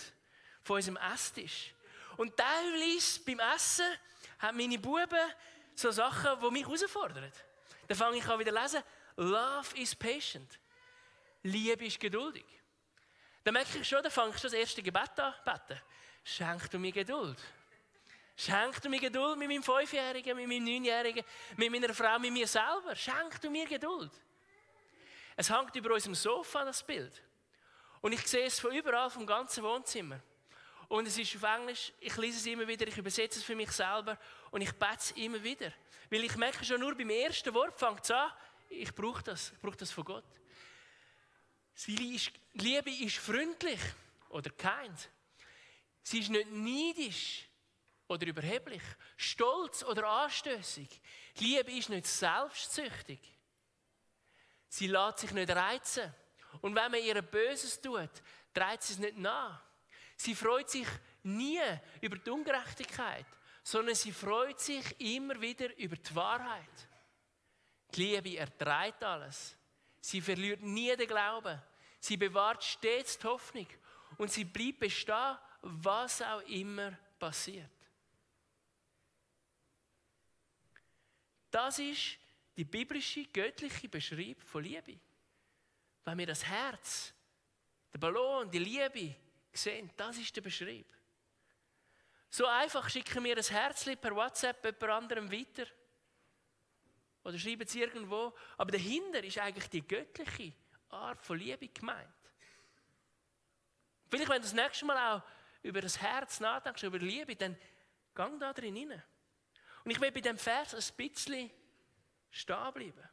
von 0.63 0.77
unserem 0.77 0.98
Esstisch. 0.98 1.75
Und 2.18 2.36
teilweise 2.36 3.20
beim 3.22 3.40
Essen 3.40 3.86
haben 4.40 4.58
meine 4.58 4.80
Buben 4.80 5.32
so 5.76 5.92
Sachen, 5.92 6.40
die 6.42 6.52
mich 6.52 6.66
herausfordern. 6.66 7.32
Dann 7.88 7.98
fange 7.98 8.18
ich 8.18 8.28
an 8.28 8.40
wieder 8.40 8.52
lesen. 8.52 8.82
Love 9.18 9.78
is 9.78 9.96
patient. 9.96 10.60
Liebe 11.44 11.86
ist 11.86 12.00
geduldig. 12.00 12.46
Dann 13.44 13.54
merke 13.54 13.78
ich 13.78 13.88
schon, 13.88 14.02
dann 14.02 14.12
fange 14.12 14.32
ich 14.32 14.42
schon 14.42 14.50
das 14.50 14.60
erste 14.60 14.82
Gebet 14.82 15.20
an 15.20 15.34
beten. 15.44 15.80
Schenk 16.24 16.70
du 16.72 16.80
mir 16.80 16.92
Geduld. 16.92 17.38
Schenk 18.36 18.82
du 18.82 18.90
mir 18.90 19.00
Geduld 19.00 19.38
mit 19.38 19.48
meinem 19.48 19.64
Fünfjährigen, 19.64 20.36
mit 20.36 20.48
meinem 20.48 20.66
Neunjährigen, 20.66 21.24
mit 21.56 21.72
meiner 21.72 21.94
Frau, 21.94 22.18
mit 22.20 22.34
mir 22.34 22.48
selber. 22.48 22.96
Schenk 22.96 23.40
du 23.42 23.50
mir 23.50 23.66
Geduld. 23.68 24.12
Es 25.36 25.50
hängt 25.50 25.76
über 25.76 25.94
unserem 25.94 26.16
Sofa, 26.16 26.64
das 26.64 26.82
Bild. 26.82 27.22
Und 28.02 28.14
ich 28.14 28.26
sehe 28.28 28.46
es 28.46 28.60
von 28.60 28.72
überall, 28.72 29.10
vom 29.10 29.26
ganzen 29.26 29.64
Wohnzimmer. 29.64 30.20
Und 30.88 31.08
es 31.08 31.18
ist 31.18 31.36
auf 31.36 31.44
Englisch, 31.44 31.92
ich 32.00 32.15
lese 32.18 32.38
es 32.38 32.46
immer 32.46 32.68
wieder, 32.68 32.88
ich 32.88 32.98
übersetze 32.98 33.39
es 33.39 33.46
für 33.46 33.56
mich 33.56 33.72
selber 33.72 34.18
und 34.51 34.62
ich 34.62 34.72
bete 34.74 34.98
es 34.98 35.12
immer 35.12 35.42
wieder. 35.44 35.72
Weil 36.10 36.24
ich 36.24 36.36
merke 36.36 36.63
schon 36.63 36.80
nur 36.80 36.96
beim 36.96 37.10
ersten 37.10 37.54
Wort 37.54 37.80
fängt 37.80 38.04
es 38.04 38.12
an, 38.12 38.32
ich 38.70 38.94
brauche 38.94 39.24
das, 39.24 39.51
ich 39.51 39.60
brauche 39.60 39.77
das 39.77 39.92
von 39.92 40.04
Gott. 40.04 40.24
Liebe 42.54 42.92
ist 42.92 43.18
freundlich 43.18 43.80
oder 44.30 44.50
kind. 44.51 45.10
Sie 46.04 46.20
ist 46.20 46.30
nicht 46.30 46.51
neidisch 46.51 47.48
oder 48.08 48.27
überheblich, 48.27 48.84
stolz 49.18 49.84
oder 49.84 50.08
anstößig. 50.08 51.01
Liebe 51.39 51.72
ist 51.72 51.89
nicht 51.89 52.06
selbstsüchtig. 52.06 53.20
Sie 54.68 54.88
lässt 54.88 55.20
sich 55.20 55.32
nicht 55.32 55.50
reizen. 55.50 56.13
Und 56.62 56.75
wenn 56.75 56.92
man 56.92 57.01
ihr 57.01 57.22
Böses 57.22 57.82
tut, 57.82 58.10
dreht 58.54 58.84
sie 58.84 58.94
es 58.94 59.00
nicht 59.00 59.18
nach. 59.18 59.62
Sie 60.16 60.36
freut 60.36 60.70
sich 60.70 60.88
nie 61.24 61.62
über 62.02 62.18
die 62.18 62.30
Ungerechtigkeit, 62.30 63.26
sondern 63.64 63.96
sie 63.96 64.12
freut 64.12 64.60
sich 64.60 65.00
immer 65.00 65.40
wieder 65.42 65.76
über 65.78 65.96
die 65.96 66.16
Wahrheit. 66.16 66.88
Die 67.94 68.02
Liebe 68.02 68.38
erträgt 68.38 69.04
alles. 69.04 69.58
Sie 70.00 70.22
verliert 70.22 70.62
nie 70.62 70.96
den 70.96 71.08
Glauben. 71.08 71.62
Sie 72.00 72.18
bewahrt 72.18 72.64
stets 72.64 73.18
die 73.18 73.28
Hoffnung. 73.28 73.68
Und 74.18 74.32
sie 74.32 74.46
bleibt 74.46 74.80
bestehen, 74.80 75.38
was 75.62 76.22
auch 76.22 76.42
immer 76.42 76.98
passiert. 77.18 77.72
Das 81.50 81.80
ist 81.80 82.18
die 82.56 82.66
biblische, 82.66 83.26
göttliche 83.26 83.90
Beschreibung 83.90 84.46
von 84.46 84.64
Liebe. 84.64 85.00
Wenn 86.04 86.18
wir 86.18 86.28
das 86.28 86.46
Herz, 86.46 87.14
den 87.94 88.00
Ballon, 88.00 88.52
die 88.52 88.60
Liebe 88.60 89.16
sehen, 89.58 89.92
das 89.98 90.18
ist 90.18 90.36
der 90.36 90.42
Beschreib. 90.42 90.86
So 92.30 92.46
einfach 92.48 92.90
schicken 92.90 93.24
wir 93.24 93.38
ein 93.38 93.44
Herzchen 93.44 93.98
per 93.98 94.16
WhatsApp 94.16 94.64
jemand 94.64 94.84
anderem 94.84 95.32
weiter. 95.32 95.66
Oder 97.24 97.40
schreiben 97.40 97.64
es 97.64 97.76
irgendwo. 97.76 98.34
Aber 98.58 98.72
dahinter 98.72 99.24
ist 99.24 99.38
eigentlich 99.38 99.70
die 99.70 99.88
göttliche 99.88 100.54
Art 100.90 101.24
von 101.24 101.40
Liebe 101.40 101.68
gemeint. 101.70 102.10
Vielleicht, 104.10 104.30
wenn 104.30 104.42
du 104.42 104.44
das 104.44 104.54
nächste 104.54 104.86
Mal 104.86 105.16
auch 105.16 105.24
über 105.64 105.82
das 105.82 106.00
Herz 106.00 106.40
nachdenkst, 106.40 106.84
über 106.84 107.00
Liebe, 107.00 107.36
dann 107.36 107.58
gang 108.14 108.40
da 108.40 108.54
drin 108.54 108.78
rein. 108.78 109.04
Und 109.84 109.92
ich 109.92 110.00
will 110.00 110.12
bei 110.12 110.22
dem 110.22 110.38
Vers 110.38 110.74
ein 110.76 110.96
bisschen 110.98 111.50
stehen 112.30 112.74
bleiben. 112.74 113.10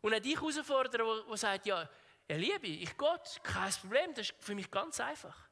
Und 0.00 0.14
auch 0.14 0.20
dich 0.20 0.36
herausfordern, 0.36 1.24
der 1.28 1.36
sagt, 1.36 1.66
ja, 1.66 1.88
ja, 2.28 2.36
Liebe, 2.36 2.66
ich 2.66 2.96
Gott, 2.96 3.40
kein 3.42 3.72
Problem, 3.72 4.14
das 4.14 4.30
ist 4.30 4.44
für 4.44 4.54
mich 4.54 4.70
ganz 4.70 5.00
einfach. 5.00 5.45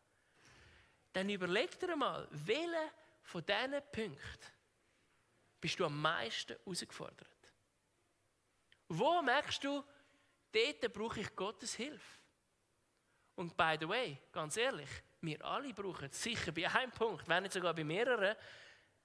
Dann 1.15 1.31
überleg 1.31 1.79
dir 1.79 1.95
mal, 1.95 2.27
welche 2.31 2.91
von 3.23 3.47
diesen 3.47 3.83
Punkten 3.93 4.53
bist 5.61 5.79
du 5.79 5.87
am 5.87 6.01
meisten 6.03 6.57
herausgefordert? 6.59 7.53
Wo 8.89 9.23
merkst 9.23 9.63
du, 9.63 9.83
dort 10.53 10.93
brauche 10.93 11.21
ich 11.21 11.35
Gottes 11.37 11.75
Hilfe? 11.75 12.21
Und 13.37 13.57
by 13.57 13.77
the 13.81 13.89
way, 13.89 14.19
ganz 14.33 14.57
ehrlich, 14.57 14.91
wir 15.21 15.43
alle 15.45 15.73
brauchen 15.73 16.11
sicher 16.11 16.51
bei 16.51 16.69
einem 16.69 16.91
Punkt, 16.91 17.29
wenn 17.29 17.45
nicht 17.45 17.53
sogar 17.53 17.75
bei 17.75 17.85
mehreren, 17.85 18.37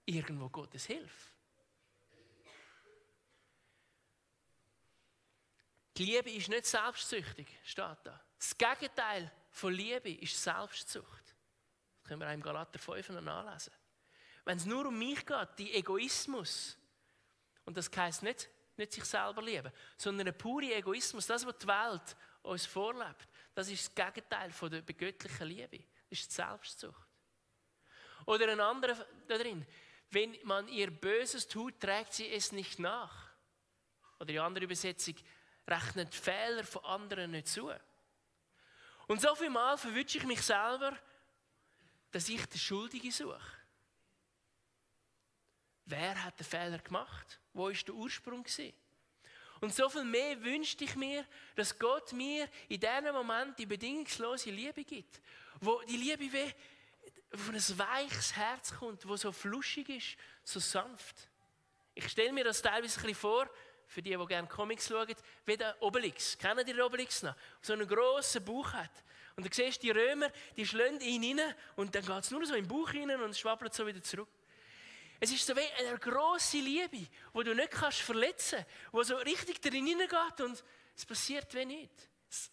irgendwo 0.06 0.50
Gottes 0.50 0.86
Hilfe. 0.88 1.32
Die 5.96 6.06
Liebe 6.06 6.32
ist 6.32 6.50
nicht 6.50 6.66
selbstsüchtig, 6.66 7.48
steht 7.64 7.98
da. 8.04 8.20
Das 8.38 8.58
Gegenteil 8.58 9.32
von 9.52 9.74
Liebe 9.74 10.12
ist 10.12 10.42
Selbstsucht. 10.42 11.19
Können 12.10 12.22
wir 12.22 12.28
auch 12.28 12.34
im 12.34 12.42
Galater 12.42 12.80
5 12.80 13.10
noch 13.10 13.22
nachlesen. 13.22 13.72
Wenn 14.44 14.58
es 14.58 14.66
nur 14.66 14.88
um 14.88 14.98
mich 14.98 15.24
geht, 15.24 15.50
die 15.60 15.76
Egoismus, 15.76 16.76
und 17.66 17.78
das 17.78 17.88
heisst 17.96 18.24
nicht, 18.24 18.50
nicht 18.78 18.94
sich 18.94 19.06
selber 19.06 19.44
lieben, 19.44 19.72
sondern 19.96 20.28
ein 20.28 20.36
purer 20.36 20.76
Egoismus, 20.76 21.28
das, 21.28 21.46
was 21.46 21.60
die 21.60 21.68
Welt 21.68 22.18
uns 22.42 22.66
vorlebt, 22.66 23.28
das 23.54 23.70
ist 23.70 23.96
das 23.96 24.08
Gegenteil 24.12 24.50
von 24.50 24.72
der 24.72 24.82
begöttlichen 24.82 25.48
Liebe. 25.50 25.84
Das 26.10 26.18
ist 26.20 26.32
die 26.32 26.36
Selbstsucht. 26.36 27.08
Oder 28.26 28.54
ein 28.54 28.60
anderer 28.60 28.96
da 29.28 29.38
drin. 29.38 29.64
Wenn 30.10 30.36
man 30.46 30.68
ihr 30.68 30.90
Böses 30.90 31.48
tut, 31.48 31.80
trägt 31.80 32.14
sie 32.14 32.28
es 32.28 32.52
nicht 32.52 32.80
nach. 32.80 33.30
Oder 34.16 34.26
die 34.26 34.40
andere 34.40 34.66
Übersetzung, 34.66 35.14
rechnet 35.68 36.16
Fehler 36.16 36.64
von 36.64 36.84
anderen 36.86 37.30
nicht 37.30 37.50
zu. 37.50 37.72
Und 39.06 39.22
so 39.22 39.36
viel 39.36 39.52
Mal 39.52 39.78
verwünsche 39.78 40.18
ich 40.18 40.26
mich 40.26 40.42
selber, 40.42 40.98
dass 42.12 42.30
ich 42.30 42.46
den 42.46 42.60
Schuldigen 42.60 43.12
suche. 43.12 43.42
Wer 45.86 46.24
hat 46.24 46.40
den 46.40 46.46
Fehler 46.46 46.80
gemacht? 46.80 47.40
Wo 47.54 47.70
ist 47.70 47.88
der 47.88 47.96
Ursprung 47.96 48.44
gewesen? 48.44 48.74
Und 49.60 49.74
so 49.74 49.90
viel 49.90 50.06
mehr 50.06 50.42
wünschte 50.42 50.84
ich 50.84 50.96
mir, 50.96 51.26
dass 51.56 51.78
Gott 51.78 52.14
mir 52.14 52.48
in 52.70 52.80
diesem 52.80 53.14
Moment 53.14 53.58
die 53.60 53.66
bedingungslose 53.66 54.52
Liebe 54.52 54.84
gibt. 54.84 55.20
Wo 55.60 55.82
die 55.82 55.98
Liebe 55.98 56.32
wie 56.32 56.54
von 57.38 57.54
ein 57.54 57.80
weiches 57.80 58.36
Herz 58.36 58.74
kommt, 58.74 59.08
wo 59.08 59.16
so 59.18 59.32
fluschig 59.32 59.90
ist, 59.90 60.18
so 60.44 60.60
sanft. 60.60 61.30
Ich 61.94 62.08
stelle 62.10 62.32
mir 62.32 62.44
das 62.44 62.62
teilweise 62.62 63.00
ein 63.00 63.04
bisschen 63.04 63.16
vor, 63.16 63.50
für 63.88 64.02
die, 64.02 64.16
die 64.16 64.26
gerne 64.26 64.48
Comics 64.48 64.88
schauen, 64.88 65.16
wie 65.46 65.58
der 65.58 65.76
Obelix. 65.82 66.38
Kennen 66.38 66.66
die 66.66 66.74
den 66.74 66.82
Obelix 66.82 67.24
noch? 67.24 67.36
So 67.62 67.74
einen 67.74 67.88
grossen 67.88 68.46
Bauch 68.46 68.72
hat. 68.74 68.92
Und 69.40 69.46
du 69.46 69.50
siehst 69.54 69.82
die 69.82 69.92
Römer, 69.92 70.30
die 70.58 70.66
schlagen 70.66 71.00
ihn 71.00 71.40
rein 71.40 71.56
und 71.78 71.96
dann 71.96 72.06
geht 72.06 72.24
es 72.24 72.30
nur 72.30 72.46
so 72.46 72.54
den 72.54 72.68
Bauch 72.68 72.94
rein 72.94 73.10
und 73.22 73.38
schwabbelt 73.38 73.74
so 73.74 73.88
wieder 73.88 74.04
zurück. 74.04 74.28
Es 75.22 75.32
ist 75.32 75.46
so 75.46 75.56
wie 75.56 75.62
eine 75.80 75.98
grosse 75.98 76.58
Liebe, 76.58 76.98
die 76.98 77.44
du 77.46 77.56
nicht 77.56 77.72
kannst 77.72 78.02
verletzen 78.02 78.66
die 78.94 79.04
so 79.06 79.16
richtig 79.16 79.62
darin 79.62 79.88
hineingeht 79.88 80.42
und 80.42 80.62
es 80.94 81.06
passiert 81.06 81.54
wie 81.54 81.64
nichts. 81.64 82.10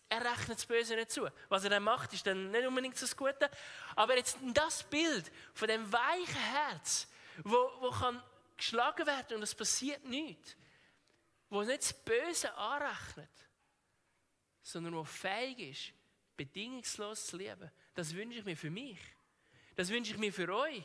Er 0.09 0.25
rechnet 0.25 0.59
das 0.59 0.67
Böse 0.67 0.95
nicht 0.95 1.11
zu. 1.11 1.29
Was 1.49 1.65
er 1.65 1.71
dann 1.71 1.83
macht, 1.83 2.13
ist 2.13 2.25
dann 2.25 2.53
nicht 2.53 2.65
unbedingt 2.65 3.03
das 3.03 3.17
Gute. 3.17 3.51
Aber 3.97 4.17
jetzt 4.17 4.39
das 4.55 4.85
Bild 4.85 5.33
von 5.55 5.67
dem 5.67 5.93
weichen 5.93 6.35
Herz, 6.35 7.09
wo, 7.43 7.71
wo 7.81 7.91
kann 7.91 8.23
geschlagen 8.57 9.07
werden 9.07 9.39
und 9.39 9.43
es 9.43 9.57
passiert 9.57 10.05
nichts 10.05 10.57
wo 11.51 11.63
nicht 11.63 11.83
das 11.83 11.93
Böse 11.93 12.55
anrechnet, 12.55 13.31
sondern 14.63 14.95
der 14.95 15.05
fähig 15.05 15.59
ist, 15.59 15.96
bedingungslos 16.37 17.27
zu 17.27 17.37
lieben. 17.37 17.71
Das 17.95 18.15
wünsche 18.15 18.39
ich 18.39 18.45
mir 18.45 18.57
für 18.57 18.71
mich. 18.71 18.99
Das 19.75 19.89
wünsche 19.89 20.13
ich 20.13 20.19
mir 20.19 20.33
für 20.33 20.55
euch. 20.55 20.85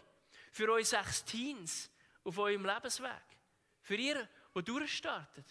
Für 0.52 0.72
euch 0.72 0.90
sechs 0.90 1.24
Teens 1.24 1.90
auf 2.24 2.38
eurem 2.38 2.66
Lebensweg. 2.66 3.24
Für 3.82 3.96
ihr, 3.96 4.30
die 4.56 4.64
durchstartet. 4.64 5.46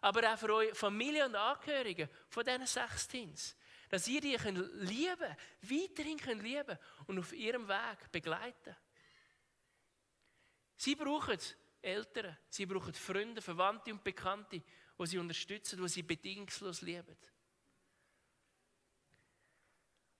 Aber 0.00 0.32
auch 0.32 0.38
für 0.38 0.54
eure 0.54 0.74
Familie 0.74 1.24
und 1.24 1.36
Angehörige 1.36 2.08
von 2.28 2.44
diesen 2.44 2.66
sechs 2.66 3.06
Teens. 3.06 3.56
Dass 3.88 4.08
ihr 4.08 4.20
die 4.20 4.36
könnt 4.36 4.58
lieben 4.82 5.36
weiterhin 5.62 6.18
könnt 6.18 6.42
lieben 6.42 6.78
und 7.06 7.18
auf 7.18 7.32
ihrem 7.32 7.68
Weg 7.68 8.10
begleiten. 8.10 8.74
Sie 10.76 10.96
brauchen 10.96 11.38
Eltern, 11.80 12.36
sie 12.48 12.66
brauchen 12.66 12.94
Freunde, 12.94 13.42
Verwandte 13.42 13.92
und 13.92 14.02
Bekannte, 14.02 14.62
die 14.98 15.06
sie 15.06 15.18
unterstützen, 15.18 15.80
die 15.80 15.88
sie 15.88 16.02
bedingungslos 16.02 16.80
lieben. 16.82 17.16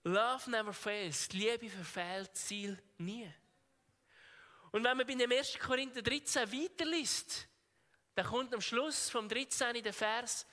Love 0.03 0.49
never 0.49 0.73
fails. 0.73 1.29
Liebe 1.31 1.69
verfehlt 1.69 2.35
Ziel 2.35 2.77
nie. 2.97 3.31
Und 4.71 4.83
wenn 4.83 4.97
man 4.97 5.07
bei 5.07 5.13
dem 5.15 5.31
1. 5.31 5.59
Korinther 5.59 6.01
13 6.01 6.51
weiterliest, 6.51 7.47
dann 8.15 8.25
kommt 8.25 8.53
am 8.53 8.61
Schluss 8.61 9.09
vom 9.09 9.29
13 9.29 9.81
der 9.81 9.93
Vers 9.93 10.45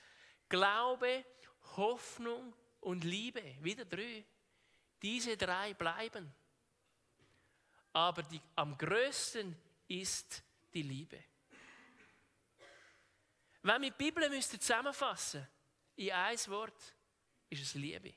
Glaube, 0.49 1.25
Hoffnung 1.77 2.55
und 2.81 3.05
Liebe. 3.05 3.57
Wieder 3.61 3.85
drei. 3.85 4.25
Diese 5.03 5.37
drei 5.37 5.75
bleiben. 5.75 6.33
Aber 7.93 8.23
die, 8.23 8.41
am 8.57 8.77
größten 8.77 9.57
ist 9.89 10.43
die 10.73 10.83
Liebe. 10.83 11.23
Wenn 13.63 13.83
wir 13.83 13.91
die 13.91 13.97
Bibel 13.97 14.41
zusammenfassen 14.43 15.47
in 15.97 16.13
ein 16.13 16.39
Wort, 16.47 16.95
ist 17.49 17.63
es 17.63 17.75
Liebe. 17.75 18.15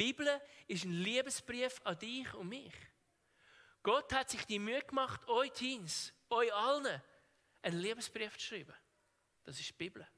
Bibel 0.00 0.40
ist 0.66 0.86
ein 0.86 0.92
Liebesbrief 0.92 1.78
an 1.84 1.98
dich 1.98 2.32
und 2.32 2.48
mich. 2.48 2.72
Gott 3.82 4.10
hat 4.14 4.30
sich 4.30 4.46
die 4.46 4.58
Mühe 4.58 4.80
gemacht, 4.80 5.28
euch 5.28 5.52
Teens, 5.52 6.14
euch 6.30 6.50
allen, 6.54 7.02
einen 7.60 7.78
Liebesbrief 7.78 8.32
zu 8.38 8.46
schreiben. 8.46 8.74
Das 9.44 9.60
ist 9.60 9.68
die 9.68 9.74
Bibel. 9.74 10.08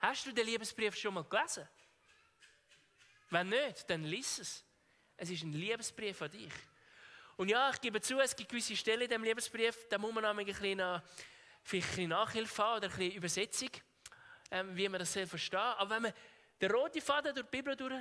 Hast 0.00 0.26
du 0.26 0.32
den 0.32 0.44
Liebesbrief 0.44 0.96
schon 0.96 1.14
mal 1.14 1.22
gelesen? 1.22 1.68
Wenn 3.28 3.50
nicht, 3.50 3.88
dann 3.88 4.02
lies 4.02 4.40
es. 4.40 4.64
Es 5.16 5.30
ist 5.30 5.44
ein 5.44 5.52
Liebesbrief 5.52 6.20
an 6.20 6.32
dich. 6.32 6.52
Und 7.36 7.50
ja, 7.50 7.70
ich 7.70 7.80
gebe 7.80 8.00
zu, 8.00 8.18
es 8.18 8.34
gibt 8.34 8.50
gewisse 8.50 8.74
Stellen 8.74 9.02
in 9.02 9.10
diesem 9.10 9.22
Liebesbrief, 9.22 9.86
da 9.88 9.96
muss 9.96 10.12
man 10.12 10.24
ein 10.24 10.44
bisschen, 10.44 11.02
vielleicht 11.62 11.98
ein 11.98 12.08
Nachhilfe 12.08 12.64
haben 12.64 12.78
oder 12.78 12.88
ein 12.88 12.98
bisschen 12.98 13.12
Übersetzung, 13.12 13.70
ähm, 14.50 14.76
wie 14.76 14.88
man 14.88 14.98
das 14.98 15.12
selber 15.12 15.30
versteht. 15.30 15.60
Aber 15.60 15.90
wenn 15.90 16.02
man 16.02 16.12
den 16.60 16.72
roten 16.72 17.00
Faden 17.00 17.32
durch 17.32 17.46
die 17.46 17.56
Bibel 17.56 17.76
durch 17.76 17.94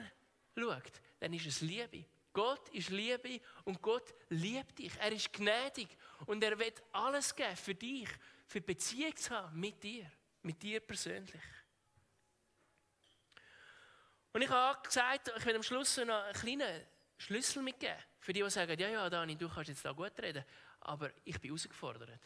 schaut, 0.58 1.02
dann 1.20 1.34
ist 1.34 1.46
es 1.46 1.62
Liebe. 1.62 2.06
Gott 2.34 2.70
ist 2.70 2.90
Liebe 2.90 3.42
und 3.66 3.82
Gott 3.82 4.14
liebt 4.30 4.78
dich. 4.80 4.94
Er 5.00 5.12
ist 5.12 5.34
gnädig 5.34 5.90
und 6.26 6.44
er 6.44 6.58
wird 6.58 6.82
alles 6.92 7.36
geben 7.36 7.56
für 7.56 7.76
dich, 7.76 8.08
für 8.46 8.62
Beziehung 8.62 9.16
zu 9.16 9.32
haben 9.32 9.60
mit 9.60 9.82
dir, 9.82 10.10
mit 10.44 10.62
dir 10.62 10.80
persönlich. 10.80 11.42
Und 14.32 14.42
ich 14.42 14.50
habe 14.50 14.82
gesagt, 14.82 15.32
ich 15.36 15.46
will 15.46 15.56
am 15.56 15.64
Schluss 15.64 15.98
noch 15.98 16.24
einen 16.24 16.34
kleinen 16.34 16.86
Schlüssel 17.18 17.64
mitgeben. 17.64 17.98
Für 18.20 18.32
die, 18.32 18.44
die 18.44 18.50
sagen, 18.50 18.80
ja, 18.80 18.90
ja, 18.90 19.10
Dani, 19.10 19.36
du 19.36 19.50
kannst 19.50 19.70
jetzt 19.70 19.84
da 19.84 19.92
gut 19.92 20.18
reden, 20.20 20.46
aber 20.82 21.12
ich 21.26 21.40
bin 21.40 21.50
herausgefordert. 21.50 22.22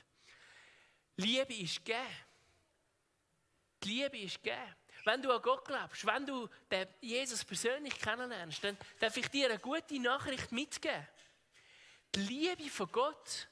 Liebe 1.16 1.54
ist 1.56 1.84
gegeben. 1.86 2.08
Die 3.84 3.90
Liebe 3.90 4.18
ist 4.20 4.44
gegeben. 4.44 4.76
Wenn 5.06 5.22
du 5.22 5.32
an 5.32 5.42
Gott 5.42 5.66
glaubst, 5.66 6.06
wenn 6.06 6.26
du 6.26 6.48
den 6.72 6.88
Jesus 7.02 7.44
persönlich 7.44 8.00
kennenlernst, 8.00 8.64
dann 8.64 8.78
darf 9.00 9.16
ich 9.18 9.28
dir 9.28 9.50
eine 9.50 9.60
gute 9.60 10.00
Nachricht 10.00 10.52
mitgeben. 10.52 11.08
Die 12.16 12.22
Liebe 12.22 12.70
von 12.70 12.92
Gott 12.92 13.48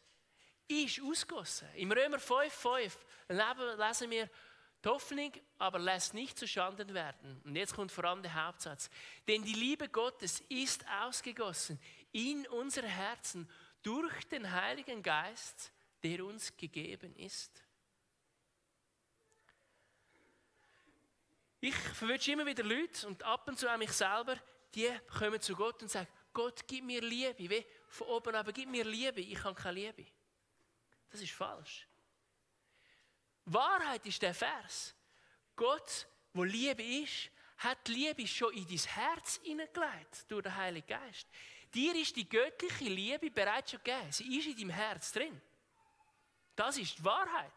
ist 0.68 1.02
ausgossen. 1.02 1.68
Im 1.76 1.92
Römer 1.92 2.18
5,5 2.18 3.76
lesen 3.76 4.12
wir, 4.12 4.30
die 4.84 4.90
Hoffnung 4.90 5.32
aber 5.60 5.78
lässt 5.78 6.14
nicht 6.14 6.38
zu 6.40 6.48
Schanden 6.48 6.94
werden. 6.94 7.42
Und 7.44 7.56
jetzt 7.56 7.76
kommt 7.76 7.92
vor 7.92 8.06
allem 8.06 8.24
der 8.24 8.34
Hauptsatz. 8.34 8.90
Denn 9.28 9.44
die 9.44 9.54
Liebe 9.54 9.90
Gottes 9.90 10.42
ist 10.50 10.84
ausgegossen 11.04 11.80
in 12.12 12.48
unsere 12.48 12.88
Herzen 12.88 13.50
durch 13.84 14.28
den 14.30 14.52
Heiligen 14.52 15.04
Geist, 15.04 15.72
der 16.04 16.26
uns 16.26 16.56
gegeben 16.58 17.16
ist. 17.16 17.64
Ich 21.64 21.76
verwünsche 21.76 22.32
immer 22.32 22.46
wieder 22.46 22.64
Leute 22.64 23.08
und 23.08 23.22
ab 23.22 23.48
und 23.48 23.58
zu 23.58 23.72
auch 23.72 23.78
mich 23.78 23.92
selber, 23.92 24.36
die 24.74 24.90
kommen 25.18 25.40
zu 25.40 25.56
Gott 25.56 25.82
und 25.84 25.90
sagen, 25.90 26.08
Gott, 26.34 26.62
gib 26.68 26.84
mir 26.84 27.02
Liebe. 27.02 27.38
Wie 27.38 27.66
von 27.88 28.08
oben 28.08 28.34
aber 28.34 28.52
gib 28.52 28.68
mir 28.68 28.84
Liebe. 28.84 29.22
Ich 29.22 29.44
habe 29.44 29.54
keine 29.54 29.80
Liebe. 29.80 30.08
Das 31.12 31.22
ist 31.22 31.34
falsch. 31.34 31.88
Wahrheit 33.46 34.04
ist 34.08 34.22
der 34.24 34.34
Vers. 34.34 34.96
Gott, 35.56 36.08
wo 36.34 36.44
Liebe 36.44 36.82
ist, 36.82 37.30
hat 37.58 37.88
Liebe 37.90 38.26
schon 38.26 38.54
in 38.54 38.68
dein 38.68 38.78
Herz 38.78 39.40
hineingelegt 39.44 40.26
durch 40.30 40.42
den 40.42 40.56
Heiligen 40.56 40.88
Geist. 40.88 41.28
Dir 41.72 41.94
ist 41.96 42.16
die 42.16 42.28
göttliche 42.28 42.86
Liebe 42.86 43.30
bereits 43.30 43.70
schon 43.70 43.84
gegeben. 43.84 44.12
Sie 44.12 44.40
ist 44.40 44.48
in 44.48 44.58
deinem 44.58 44.70
Herz 44.72 45.12
drin. 45.12 45.40
Das 46.56 46.78
ist 46.78 46.98
die 46.98 47.06
Wahrheit. 47.06 47.52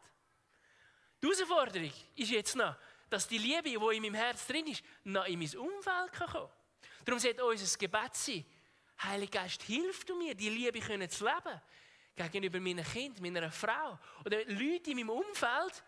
Die 1.22 1.26
Herausforderung 1.26 1.92
ist 2.16 2.30
jetzt 2.30 2.54
noch, 2.54 2.76
dass 3.14 3.28
die 3.28 3.38
Liebe, 3.38 3.62
die 3.62 3.74
in 3.96 4.02
meinem 4.02 4.14
Herz 4.14 4.46
drin 4.46 4.66
ist, 4.66 4.82
noch 5.04 5.26
in 5.26 5.38
mein 5.38 5.56
Umfeld 5.56 6.12
kann 6.12 6.48
Darum 7.04 7.20
sollte 7.20 7.44
unser 7.44 7.78
Gebet 7.78 8.14
sein, 8.14 8.44
Heiliger 9.02 9.42
Geist, 9.42 9.62
hilf 9.62 10.04
du 10.04 10.16
mir, 10.16 10.34
die 10.34 10.48
Liebe 10.50 10.80
zu 11.08 11.24
leben. 11.24 11.60
Gegenüber 12.16 12.60
meinem 12.60 12.84
Kind, 12.84 13.20
meiner 13.20 13.50
Frau 13.50 13.98
oder 14.24 14.44
Leuten 14.46 14.90
in 14.90 15.06
meinem 15.06 15.10
Umfeld, 15.10 15.84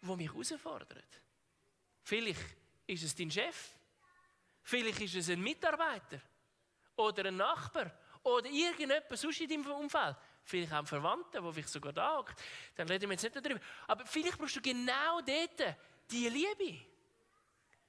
die 0.00 0.16
mich 0.16 0.30
herausfordern. 0.30 1.02
Vielleicht 2.02 2.56
ist 2.86 3.02
es 3.02 3.14
dein 3.14 3.30
Chef. 3.30 3.74
Vielleicht 4.62 5.00
ist 5.00 5.14
es 5.14 5.30
ein 5.30 5.40
Mitarbeiter. 5.40 6.20
Oder 6.96 7.26
ein 7.26 7.36
Nachbar. 7.36 7.90
Oder 8.22 8.48
irgendjemand 8.48 9.04
sonst 9.10 9.40
in 9.40 9.48
deinem 9.48 9.70
Umfeld. 9.70 10.16
Vielleicht 10.44 10.72
auch 10.72 10.78
ein 10.78 10.86
Verwandter, 10.86 11.40
der 11.40 11.52
vielleicht 11.52 11.70
sogar 11.70 11.92
da. 11.92 12.24
Dann 12.76 12.88
reden 12.88 13.08
wir 13.08 13.14
jetzt 13.14 13.22
nicht 13.22 13.34
darüber. 13.34 13.60
Aber 13.86 14.04
vielleicht 14.04 14.38
brauchst 14.38 14.56
du 14.56 14.60
genau 14.60 15.20
dort 15.22 15.76
die 16.10 16.28
Liebe 16.28 16.80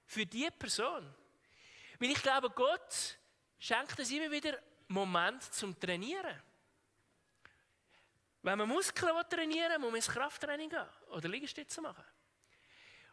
für 0.05 0.25
die 0.25 0.49
Person. 0.57 1.13
Weil 1.99 2.11
ich 2.11 2.21
glaube, 2.21 2.49
Gott 2.49 3.17
schenkt 3.59 3.99
uns 3.99 4.11
immer 4.11 4.31
wieder 4.31 4.57
Moment 4.87 5.43
zum 5.53 5.77
Trainieren. 5.79 6.41
Wenn 8.41 8.59
man 8.59 8.69
Muskeln 8.69 9.11
trainieren 9.27 9.71
will, 9.71 9.79
muss 9.79 9.89
man 9.89 9.95
ins 9.95 10.07
Krafttraining 10.07 10.69
gehen 10.69 10.87
oder 11.09 11.27
Liegestütze 11.27 11.81
machen. 11.81 12.05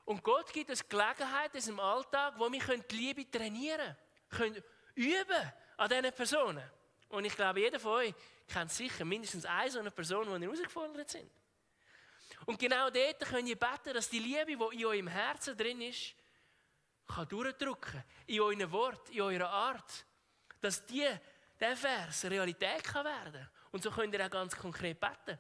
Und 0.05 0.23
Gott 0.23 0.53
gibt 0.53 0.69
uns 0.69 0.87
Gelegenheit 0.87 1.55
in 1.55 1.61
unserem 1.61 1.81
Alltag, 1.81 2.35
wo 2.37 2.53
wir 2.53 2.79
die 2.79 2.97
Liebe 2.97 3.31
trainieren 3.31 3.97
können, 4.29 4.55
können 4.55 4.65
üben 4.95 5.53
an 5.79 5.89
diesen 5.89 6.13
Personen. 6.13 6.71
Und 7.13 7.27
ich 7.27 7.37
glaube, 7.37 7.61
jeder 7.61 7.79
von 7.79 7.93
euch 7.93 8.15
kennt 8.49 8.73
sicher 8.73 9.05
mindestens 9.05 9.45
eine 9.45 9.71
so 9.71 9.79
eine 9.79 9.91
Person, 9.91 10.41
die 10.41 10.47
herausgefordert 10.47 11.11
sind. 11.11 11.31
Und 12.47 12.59
genau 12.59 12.89
dort 12.89 13.21
könnt 13.21 13.49
ihr 13.49 13.57
beten, 13.57 13.93
dass 13.93 14.09
die 14.09 14.19
Liebe, 14.19 14.47
die 14.47 14.81
in 14.81 14.87
eurem 14.87 15.09
Herzen 15.09 15.55
drin 15.55 15.83
ist, 15.83 16.15
kann 17.07 17.29
durchdrücken. 17.29 18.03
In 18.27 18.41
euren 18.41 18.73
Wort, 18.73 19.11
in 19.11 19.21
eurer 19.21 19.51
Art. 19.51 20.07
Dass 20.63 20.87
die, 20.87 21.07
der 21.61 21.77
Vers 21.77 22.25
Realität 22.25 22.83
kann 22.83 23.05
werden 23.05 23.47
Und 23.73 23.83
so 23.83 23.91
könnt 23.91 24.15
ihr 24.15 24.25
auch 24.25 24.31
ganz 24.31 24.57
konkret 24.57 24.99
beten. 24.99 25.39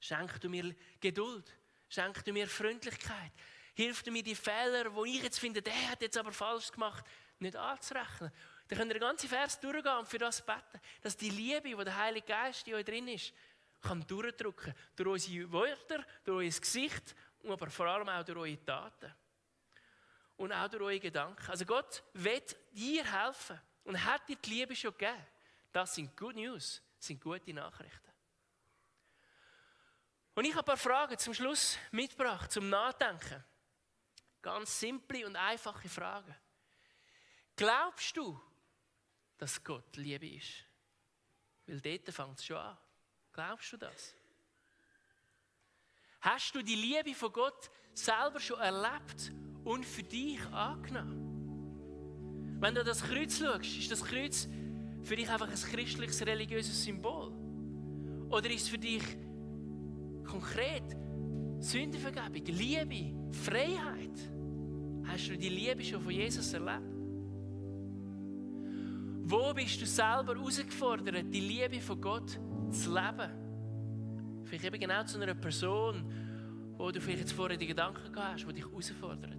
Schenk 0.00 0.40
du 0.40 0.48
mir 0.48 0.74
Geduld. 1.00 1.56
Schenk 1.88 2.24
du 2.24 2.32
mir 2.32 2.48
Freundlichkeit. 2.48 3.32
Hilf 3.74 4.02
du 4.02 4.10
mir 4.10 4.24
die 4.24 4.34
Fehler, 4.34 4.92
wo 4.92 5.04
ich 5.04 5.22
jetzt 5.22 5.38
finde, 5.38 5.62
der 5.62 5.90
hat 5.90 6.02
jetzt 6.02 6.18
aber 6.18 6.32
falsch 6.32 6.72
gemacht, 6.72 7.04
nicht 7.38 7.54
anzurechnen. 7.54 8.32
Dann 8.70 8.78
könnt 8.78 8.90
ihr 8.92 9.00
den 9.00 9.08
ganzen 9.08 9.28
Vers 9.28 9.58
durchgehen 9.58 9.96
und 9.98 10.08
für 10.08 10.18
das 10.18 10.46
beten. 10.46 10.80
Dass 11.02 11.16
die 11.16 11.30
Liebe, 11.30 11.76
die 11.76 11.84
der 11.84 11.96
Heilige 11.96 12.28
Geist 12.28 12.68
in 12.68 12.74
euch 12.74 12.84
drin 12.84 13.08
ist, 13.08 13.32
kann 13.82 14.06
durchdrücken. 14.06 14.72
Durch 14.94 15.26
unsere 15.28 15.52
Wörter, 15.52 16.06
durch 16.22 16.46
unser 16.46 16.60
Gesicht, 16.60 17.16
aber 17.48 17.68
vor 17.68 17.86
allem 17.86 18.08
auch 18.08 18.24
durch 18.24 18.38
eure 18.38 18.64
Taten. 18.64 19.12
Und 20.36 20.52
auch 20.52 20.68
durch 20.68 20.82
eure 20.82 21.00
Gedanken. 21.00 21.50
Also 21.50 21.66
Gott 21.66 22.04
wird 22.12 22.56
dir 22.70 23.04
helfen 23.04 23.60
und 23.82 24.04
hat 24.04 24.28
dir 24.28 24.36
die 24.36 24.50
Liebe 24.50 24.76
schon 24.76 24.92
gegeben. 24.92 25.26
Das 25.72 25.96
sind 25.96 26.16
Good 26.16 26.36
News, 26.36 26.80
sind 26.96 27.20
gute 27.20 27.52
Nachrichten. 27.52 28.08
Und 30.34 30.44
ich 30.44 30.52
habe 30.54 30.60
ein 30.60 30.64
paar 30.64 30.76
Fragen 30.76 31.18
zum 31.18 31.34
Schluss 31.34 31.76
mitgebracht, 31.90 32.52
zum 32.52 32.70
Nachdenken. 32.70 33.44
Ganz 34.40 34.78
simple 34.78 35.26
und 35.26 35.34
einfache 35.34 35.88
Fragen. 35.88 36.34
Glaubst 37.56 38.16
du, 38.16 38.40
dass 39.40 39.62
Gott 39.64 39.96
Liebe 39.96 40.28
ist? 40.28 40.64
Weil 41.66 41.80
dort 41.80 42.14
fängt 42.14 42.38
es 42.38 42.44
schon 42.44 42.56
an. 42.56 42.76
Glaubst 43.32 43.72
du 43.72 43.76
das? 43.76 44.14
Hast 46.20 46.54
du 46.54 46.62
die 46.62 46.74
Liebe 46.74 47.14
von 47.14 47.32
Gott 47.32 47.70
selber 47.94 48.40
schon 48.40 48.60
erlebt 48.60 49.32
und 49.64 49.84
für 49.84 50.02
dich 50.02 50.40
angenommen. 50.46 51.28
Wenn 52.60 52.74
du 52.74 52.84
das 52.84 53.02
Kreuz 53.02 53.38
schaust, 53.38 53.76
ist 53.78 53.90
das 53.90 54.04
Kreuz 54.04 54.48
für 55.02 55.16
dich 55.16 55.28
einfach 55.28 55.48
ein 55.48 55.54
christliches, 55.54 56.24
religiöses 56.26 56.82
Symbol? 56.84 57.32
Oder 58.28 58.50
ist 58.50 58.62
es 58.64 58.68
für 58.68 58.78
dich 58.78 59.02
konkret 60.24 60.84
Sündenvergebung, 61.58 62.44
Liebe, 62.46 63.32
Freiheit? 63.32 64.18
Hast 65.06 65.28
du 65.28 65.36
die 65.36 65.48
Liebe 65.48 65.82
schon 65.82 66.02
von 66.02 66.12
Jesus 66.12 66.52
erlebt? 66.52 66.89
Wo 69.30 69.54
bist 69.54 69.80
du 69.80 69.86
selber 69.86 70.34
herausgefordert, 70.34 71.32
die 71.32 71.40
Liebe 71.40 71.80
von 71.80 72.00
Gott 72.00 72.30
zu 72.72 72.92
leben? 72.92 74.42
Vielleicht 74.42 74.64
eben 74.64 74.80
genau 74.80 75.04
zu 75.04 75.20
einer 75.20 75.34
Person, 75.34 76.02
wo 76.76 76.90
du 76.90 77.00
vielleicht 77.00 77.20
jetzt 77.20 77.32
vorher 77.32 77.56
die 77.56 77.68
Gedanken 77.68 78.12
gehabt 78.12 78.32
hast, 78.32 78.48
die 78.48 78.54
dich 78.54 78.64
herausfordert. 78.64 79.36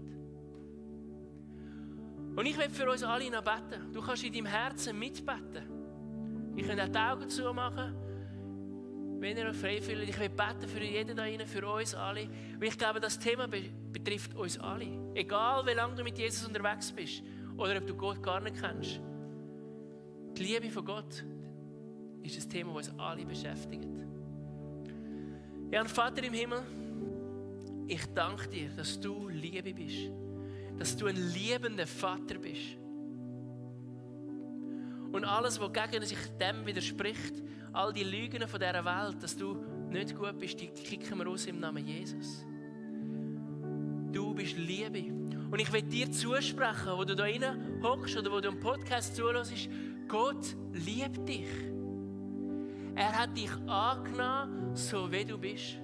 Und 2.37 2.45
ich 2.45 2.57
will 2.57 2.69
für 2.69 2.89
uns 2.89 3.03
alle 3.03 3.29
noch 3.29 3.43
beten. 3.43 3.91
Du 3.91 4.01
kannst 4.01 4.23
in 4.23 4.31
deinem 4.31 4.45
Herzen 4.45 4.97
mitbeten. 4.97 6.55
Ich 6.55 6.65
kann 6.65 6.79
auch 6.79 6.87
die 6.87 6.97
Augen 6.97 7.29
zumachen, 7.29 7.93
wenn 9.19 9.35
ihr 9.35 9.47
euch 9.47 9.57
frei 9.57 9.81
fühlt. 9.81 10.07
Ich 10.07 10.17
will 10.17 10.29
beten 10.29 10.69
für 10.69 10.81
jeden 10.81 11.17
da 11.17 11.23
rein, 11.23 11.45
für 11.45 11.67
uns 11.67 11.95
alle. 11.95 12.29
Weil 12.59 12.69
ich 12.69 12.77
glaube, 12.77 13.01
das 13.01 13.19
Thema 13.19 13.45
betrifft 13.91 14.35
uns 14.35 14.57
alle. 14.57 14.87
Egal, 15.15 15.65
wie 15.65 15.73
lange 15.73 15.95
du 15.95 16.03
mit 16.05 16.17
Jesus 16.17 16.47
unterwegs 16.47 16.93
bist 16.93 17.23
oder 17.57 17.75
ob 17.75 17.85
du 17.85 17.93
Gott 17.93 18.23
gar 18.23 18.39
nicht 18.39 18.55
kennst. 18.55 19.01
Die 20.37 20.43
Liebe 20.43 20.69
von 20.69 20.85
Gott 20.85 21.23
ist 22.23 22.37
das 22.37 22.47
Thema, 22.47 22.73
das 22.75 22.89
uns 22.89 22.99
alle 22.99 23.25
beschäftigt. 23.25 23.87
Ja, 25.71 25.85
Vater 25.85 26.23
im 26.23 26.33
Himmel, 26.33 26.63
ich 27.87 28.05
danke 28.13 28.47
dir, 28.47 28.69
dass 28.69 28.99
du 28.99 29.29
Liebe 29.29 29.73
bist. 29.73 30.11
Dass 30.77 30.95
du 30.97 31.07
ein 31.07 31.15
liebender 31.33 31.87
Vater 31.87 32.37
bist. 32.39 32.77
Und 35.11 35.25
alles, 35.25 35.59
was 35.59 35.71
gegen 35.73 36.05
sich 36.05 36.17
dem 36.39 36.65
widerspricht, 36.65 37.43
all 37.73 37.93
die 37.93 38.03
Lügen 38.03 38.47
von 38.47 38.59
dieser 38.59 38.85
Welt, 38.85 39.21
dass 39.21 39.35
du 39.35 39.57
nicht 39.89 40.15
gut 40.15 40.37
bist, 40.39 40.59
die 40.59 40.67
kicken 40.67 41.17
wir 41.17 41.25
raus 41.25 41.45
im 41.45 41.59
Namen 41.59 41.85
Jesus. 41.85 42.45
Du 44.11 44.33
bist 44.33 44.57
Liebe. 44.57 45.13
Und 45.51 45.59
ich 45.59 45.71
will 45.71 45.81
dir 45.81 46.09
zusprechen, 46.09 46.93
wo 46.95 47.03
du 47.03 47.13
da 47.13 47.23
rein 47.23 47.81
hockst 47.83 48.17
oder 48.17 48.31
wo 48.31 48.39
du 48.39 48.47
im 48.47 48.59
Podcast 48.59 49.15
zuhörst, 49.17 49.51
Gott 50.11 50.57
liebt 50.73 51.25
dich. 51.25 51.47
Er 52.95 53.17
hat 53.17 53.37
dich 53.37 53.49
angenommen, 53.65 54.75
so 54.75 55.09
wie 55.09 55.23
du 55.23 55.37
bist. 55.37 55.77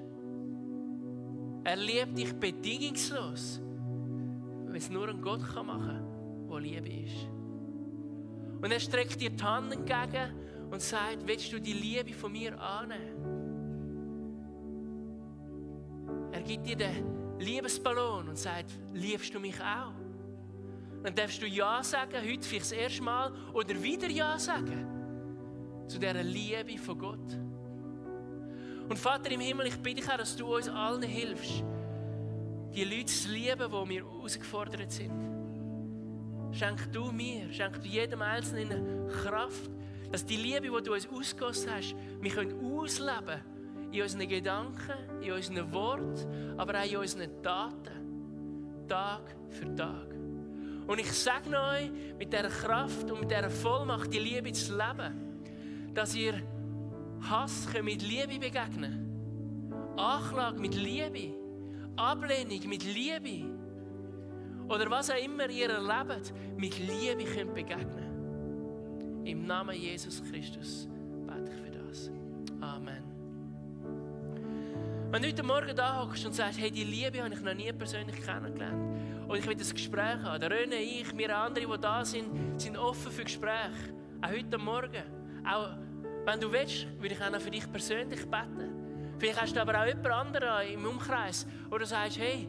Er 1.64 1.78
liebt 1.78 2.18
dich 2.18 2.34
bedingungslos, 2.34 3.62
weil 4.66 4.76
es 4.76 4.90
nur 4.90 5.08
ein 5.08 5.22
Gott 5.22 5.42
kann 5.48 5.68
machen 5.68 5.88
kann, 5.88 6.50
der 6.50 6.60
Liebe 6.60 6.90
ist. 6.90 7.30
Und 8.62 8.70
er 8.70 8.82
streckt 8.82 9.22
dir 9.22 9.30
die 9.30 9.42
Hand 9.42 9.72
entgegen 9.72 10.34
und 10.72 10.82
sagt, 10.82 11.26
willst 11.26 11.54
du 11.54 11.62
die 11.62 11.72
Liebe 11.72 12.12
von 12.14 12.34
mir 12.34 12.60
annehmen? 12.62 13.48
Er 16.34 16.42
gibt 16.42 16.68
dir 16.68 16.76
den 16.76 17.40
Liebesballon 17.40 18.28
und 18.28 18.38
sagt, 18.38 18.78
liebst 18.94 19.34
du 19.34 19.40
mich 19.40 19.56
auch? 19.62 20.07
Dann 21.08 21.16
darfst 21.16 21.42
du 21.42 21.48
Ja 21.48 21.82
sagen, 21.86 22.18
heute 22.18 22.46
vielleicht 22.46 22.66
das 22.66 22.72
erste 22.74 23.02
Mal, 23.02 23.32
oder 23.54 23.82
wieder 23.82 24.10
Ja 24.10 24.38
sagen 24.38 25.86
zu 25.88 26.00
dieser 26.00 26.22
Liebe 26.22 26.78
von 26.78 27.00
Gott. 27.00 27.40
Und 28.90 29.00
Vater 29.00 29.32
im 29.32 29.40
Himmel, 29.40 29.68
ich 29.68 29.78
bitte 29.78 30.02
dich 30.02 30.06
dass 30.06 30.36
du 30.36 30.54
uns 30.54 30.68
allen 30.68 31.04
hilfst, 31.04 31.64
die 32.76 32.84
Leute 32.84 33.06
zu 33.06 33.30
lieben, 33.30 33.72
die 33.72 33.90
wir 33.90 34.04
herausgefordert 34.04 34.92
sind. 34.92 35.14
Schenk 36.52 36.92
du 36.92 37.10
mir, 37.14 37.54
schenk 37.54 37.82
du 37.82 37.88
jedem 37.88 38.22
Einzelnen 38.22 39.08
Kraft, 39.08 39.72
dass 40.12 40.26
die 40.26 40.36
Liebe, 40.36 40.70
die 40.78 40.84
du 40.84 40.94
uns 40.94 41.08
ausgegossen 41.08 41.72
hast, 41.74 41.96
wir 42.20 42.32
können 42.32 42.60
ausleben 42.60 43.40
in 43.94 44.02
unseren 44.02 44.28
Gedanken, 44.28 45.22
in 45.22 45.32
unseren 45.32 45.72
Worten, 45.72 46.60
aber 46.60 46.80
auch 46.82 46.92
in 46.92 46.98
unseren 46.98 47.42
Taten. 47.42 48.88
Tag 48.90 49.34
für 49.52 49.74
Tag. 49.74 50.17
Und 50.88 51.00
ich 51.00 51.12
sage 51.12 51.50
euch, 51.50 51.92
mit 52.18 52.32
dieser 52.32 52.50
Kraft 52.50 53.12
und 53.12 53.22
mit 53.22 53.30
dieser 53.30 53.50
Vollmacht, 53.50 54.12
die 54.12 54.20
Liebe 54.20 54.52
zu 54.54 54.78
leben, 54.78 55.94
dass 55.94 56.16
ihr 56.16 56.42
Hass 57.30 57.68
mit 57.84 58.02
Liebe 58.02 58.40
begegnen 58.40 59.08
Anklage 59.98 60.60
mit 60.60 60.76
Liebe. 60.76 61.34
Ablehnung 61.96 62.70
mit 62.70 62.84
Liebe. 62.84 63.50
Oder 64.70 64.90
was 64.92 65.10
auch 65.10 65.24
immer 65.24 65.50
ihr 65.50 65.70
erlebt, 65.70 66.34
mit 66.56 66.78
Liebe 66.78 67.24
könnt 67.24 67.54
begegnen. 67.56 69.24
Im 69.26 69.46
Namen 69.46 69.76
Jesus 69.76 70.24
Christus 70.24 70.88
bete 71.26 71.52
ich 71.52 71.62
für 71.62 71.72
das. 71.72 72.12
Amen. 72.62 73.04
Wenn 75.10 75.22
du 75.22 75.28
heute 75.30 75.44
Morgen 75.44 75.76
da 75.76 76.04
hockst 76.04 76.26
und 76.26 76.36
sagst, 76.36 76.60
hey, 76.60 76.70
die 76.70 76.84
Liebe 76.84 77.24
habe 77.24 77.34
ich 77.34 77.42
noch 77.42 77.54
nie 77.54 77.72
persönlich 77.74 78.22
kennengelernt 78.22 78.97
und 79.28 79.38
ich 79.38 79.46
will 79.46 79.56
das 79.56 79.74
Gespräch 79.74 80.22
haben, 80.24 80.40
der 80.40 80.50
René, 80.50 80.80
ich, 80.80 81.18
wir 81.18 81.38
andere, 81.38 81.66
die 81.66 81.82
da 81.82 82.06
sind, 82.06 82.60
sind 82.60 82.78
offen 82.78 83.12
für 83.12 83.24
Gespräche. 83.24 83.94
Auch 84.22 84.32
heute 84.32 84.58
Morgen. 84.58 85.04
Auch 85.46 85.70
wenn 86.26 86.40
du 86.40 86.52
willst, 86.52 86.88
würde 87.00 87.16
ich 87.16 87.22
auch 87.22 87.42
für 87.42 87.52
dich 87.52 87.70
persönlich 87.72 88.22
beten. 88.26 89.16
Vielleicht 89.20 89.42
hast 89.42 89.56
du 89.56 89.62
aber 89.62 89.82
auch 89.82 89.86
jemand 89.86 90.08
anderen 90.08 90.68
im 90.74 90.86
Umkreis, 90.86 91.46
wo 91.70 91.78
du 91.78 91.86
sagst, 91.86 92.20
hey, 92.20 92.48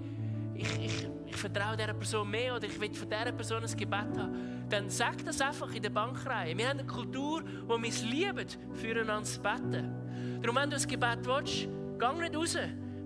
ich, 0.55 0.85
ich, 0.85 1.09
ich 1.27 1.37
vertraue 1.37 1.77
dieser 1.77 1.95
Person 1.95 2.31
mehr 2.31 2.55
oder 2.55 2.67
ich 2.67 2.81
will 2.81 2.93
von 2.95 3.09
dieser 3.09 3.33
Person 3.33 3.63
ein 3.63 3.77
Gebet 3.77 4.19
haben. 4.19 4.67
Dann 4.69 4.91
sag 4.91 5.25
das 5.25 5.41
einfach 5.41 5.73
in 5.75 5.83
der 5.83 5.91
Bankreihe. 5.91 6.57
Wir 6.57 6.69
haben 6.69 6.79
eine 6.79 6.87
Kultur, 6.87 7.43
wo 7.67 7.81
wir 7.81 7.89
es 7.89 8.03
lieben, 8.03 8.47
füreinander 8.75 9.25
zu 9.25 9.41
beten. 9.41 10.41
Darum, 10.43 10.57
wenn 10.57 10.71
du 10.71 10.77
ein 10.77 10.87
Gebet 10.87 11.25
willst, 11.25 11.69
geh 11.99 12.21
nicht 12.21 12.37
raus, 12.37 12.57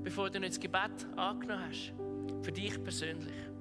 bevor 0.03 0.29
du 0.29 0.41
nicht 0.41 0.53
das 0.53 0.61
Gebet 0.61 1.07
angenommen 1.17 1.65
hast. 1.69 1.93
Für 2.43 2.53
dich 2.53 2.83
persönlich. 2.83 3.52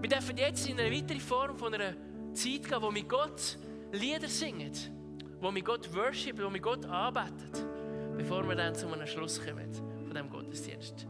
Wir 0.00 0.08
dürfen 0.08 0.36
jetzt 0.36 0.68
in 0.68 0.80
eine 0.80 0.90
weitere 0.94 1.20
Form 1.20 1.56
von 1.56 1.74
einer 1.74 1.94
Zeit 2.32 2.68
gehen, 2.68 2.80
wo 2.80 2.94
wir 2.94 3.04
Gott 3.04 3.58
Lieder 3.92 4.28
singen 4.28 4.72
wo 5.40 5.54
wir 5.54 5.62
Gott 5.62 5.92
worshipen, 5.94 6.44
wo 6.44 6.52
wir 6.52 6.60
Gott 6.60 6.84
anbeten, 6.84 7.66
bevor 8.16 8.46
wir 8.46 8.54
dann 8.54 8.74
zu 8.74 8.86
einem 8.92 9.06
Schluss 9.06 9.40
kommen 9.42 9.72
von 9.72 10.10
diesem 10.10 10.30
Gottesdienst. 10.30 11.06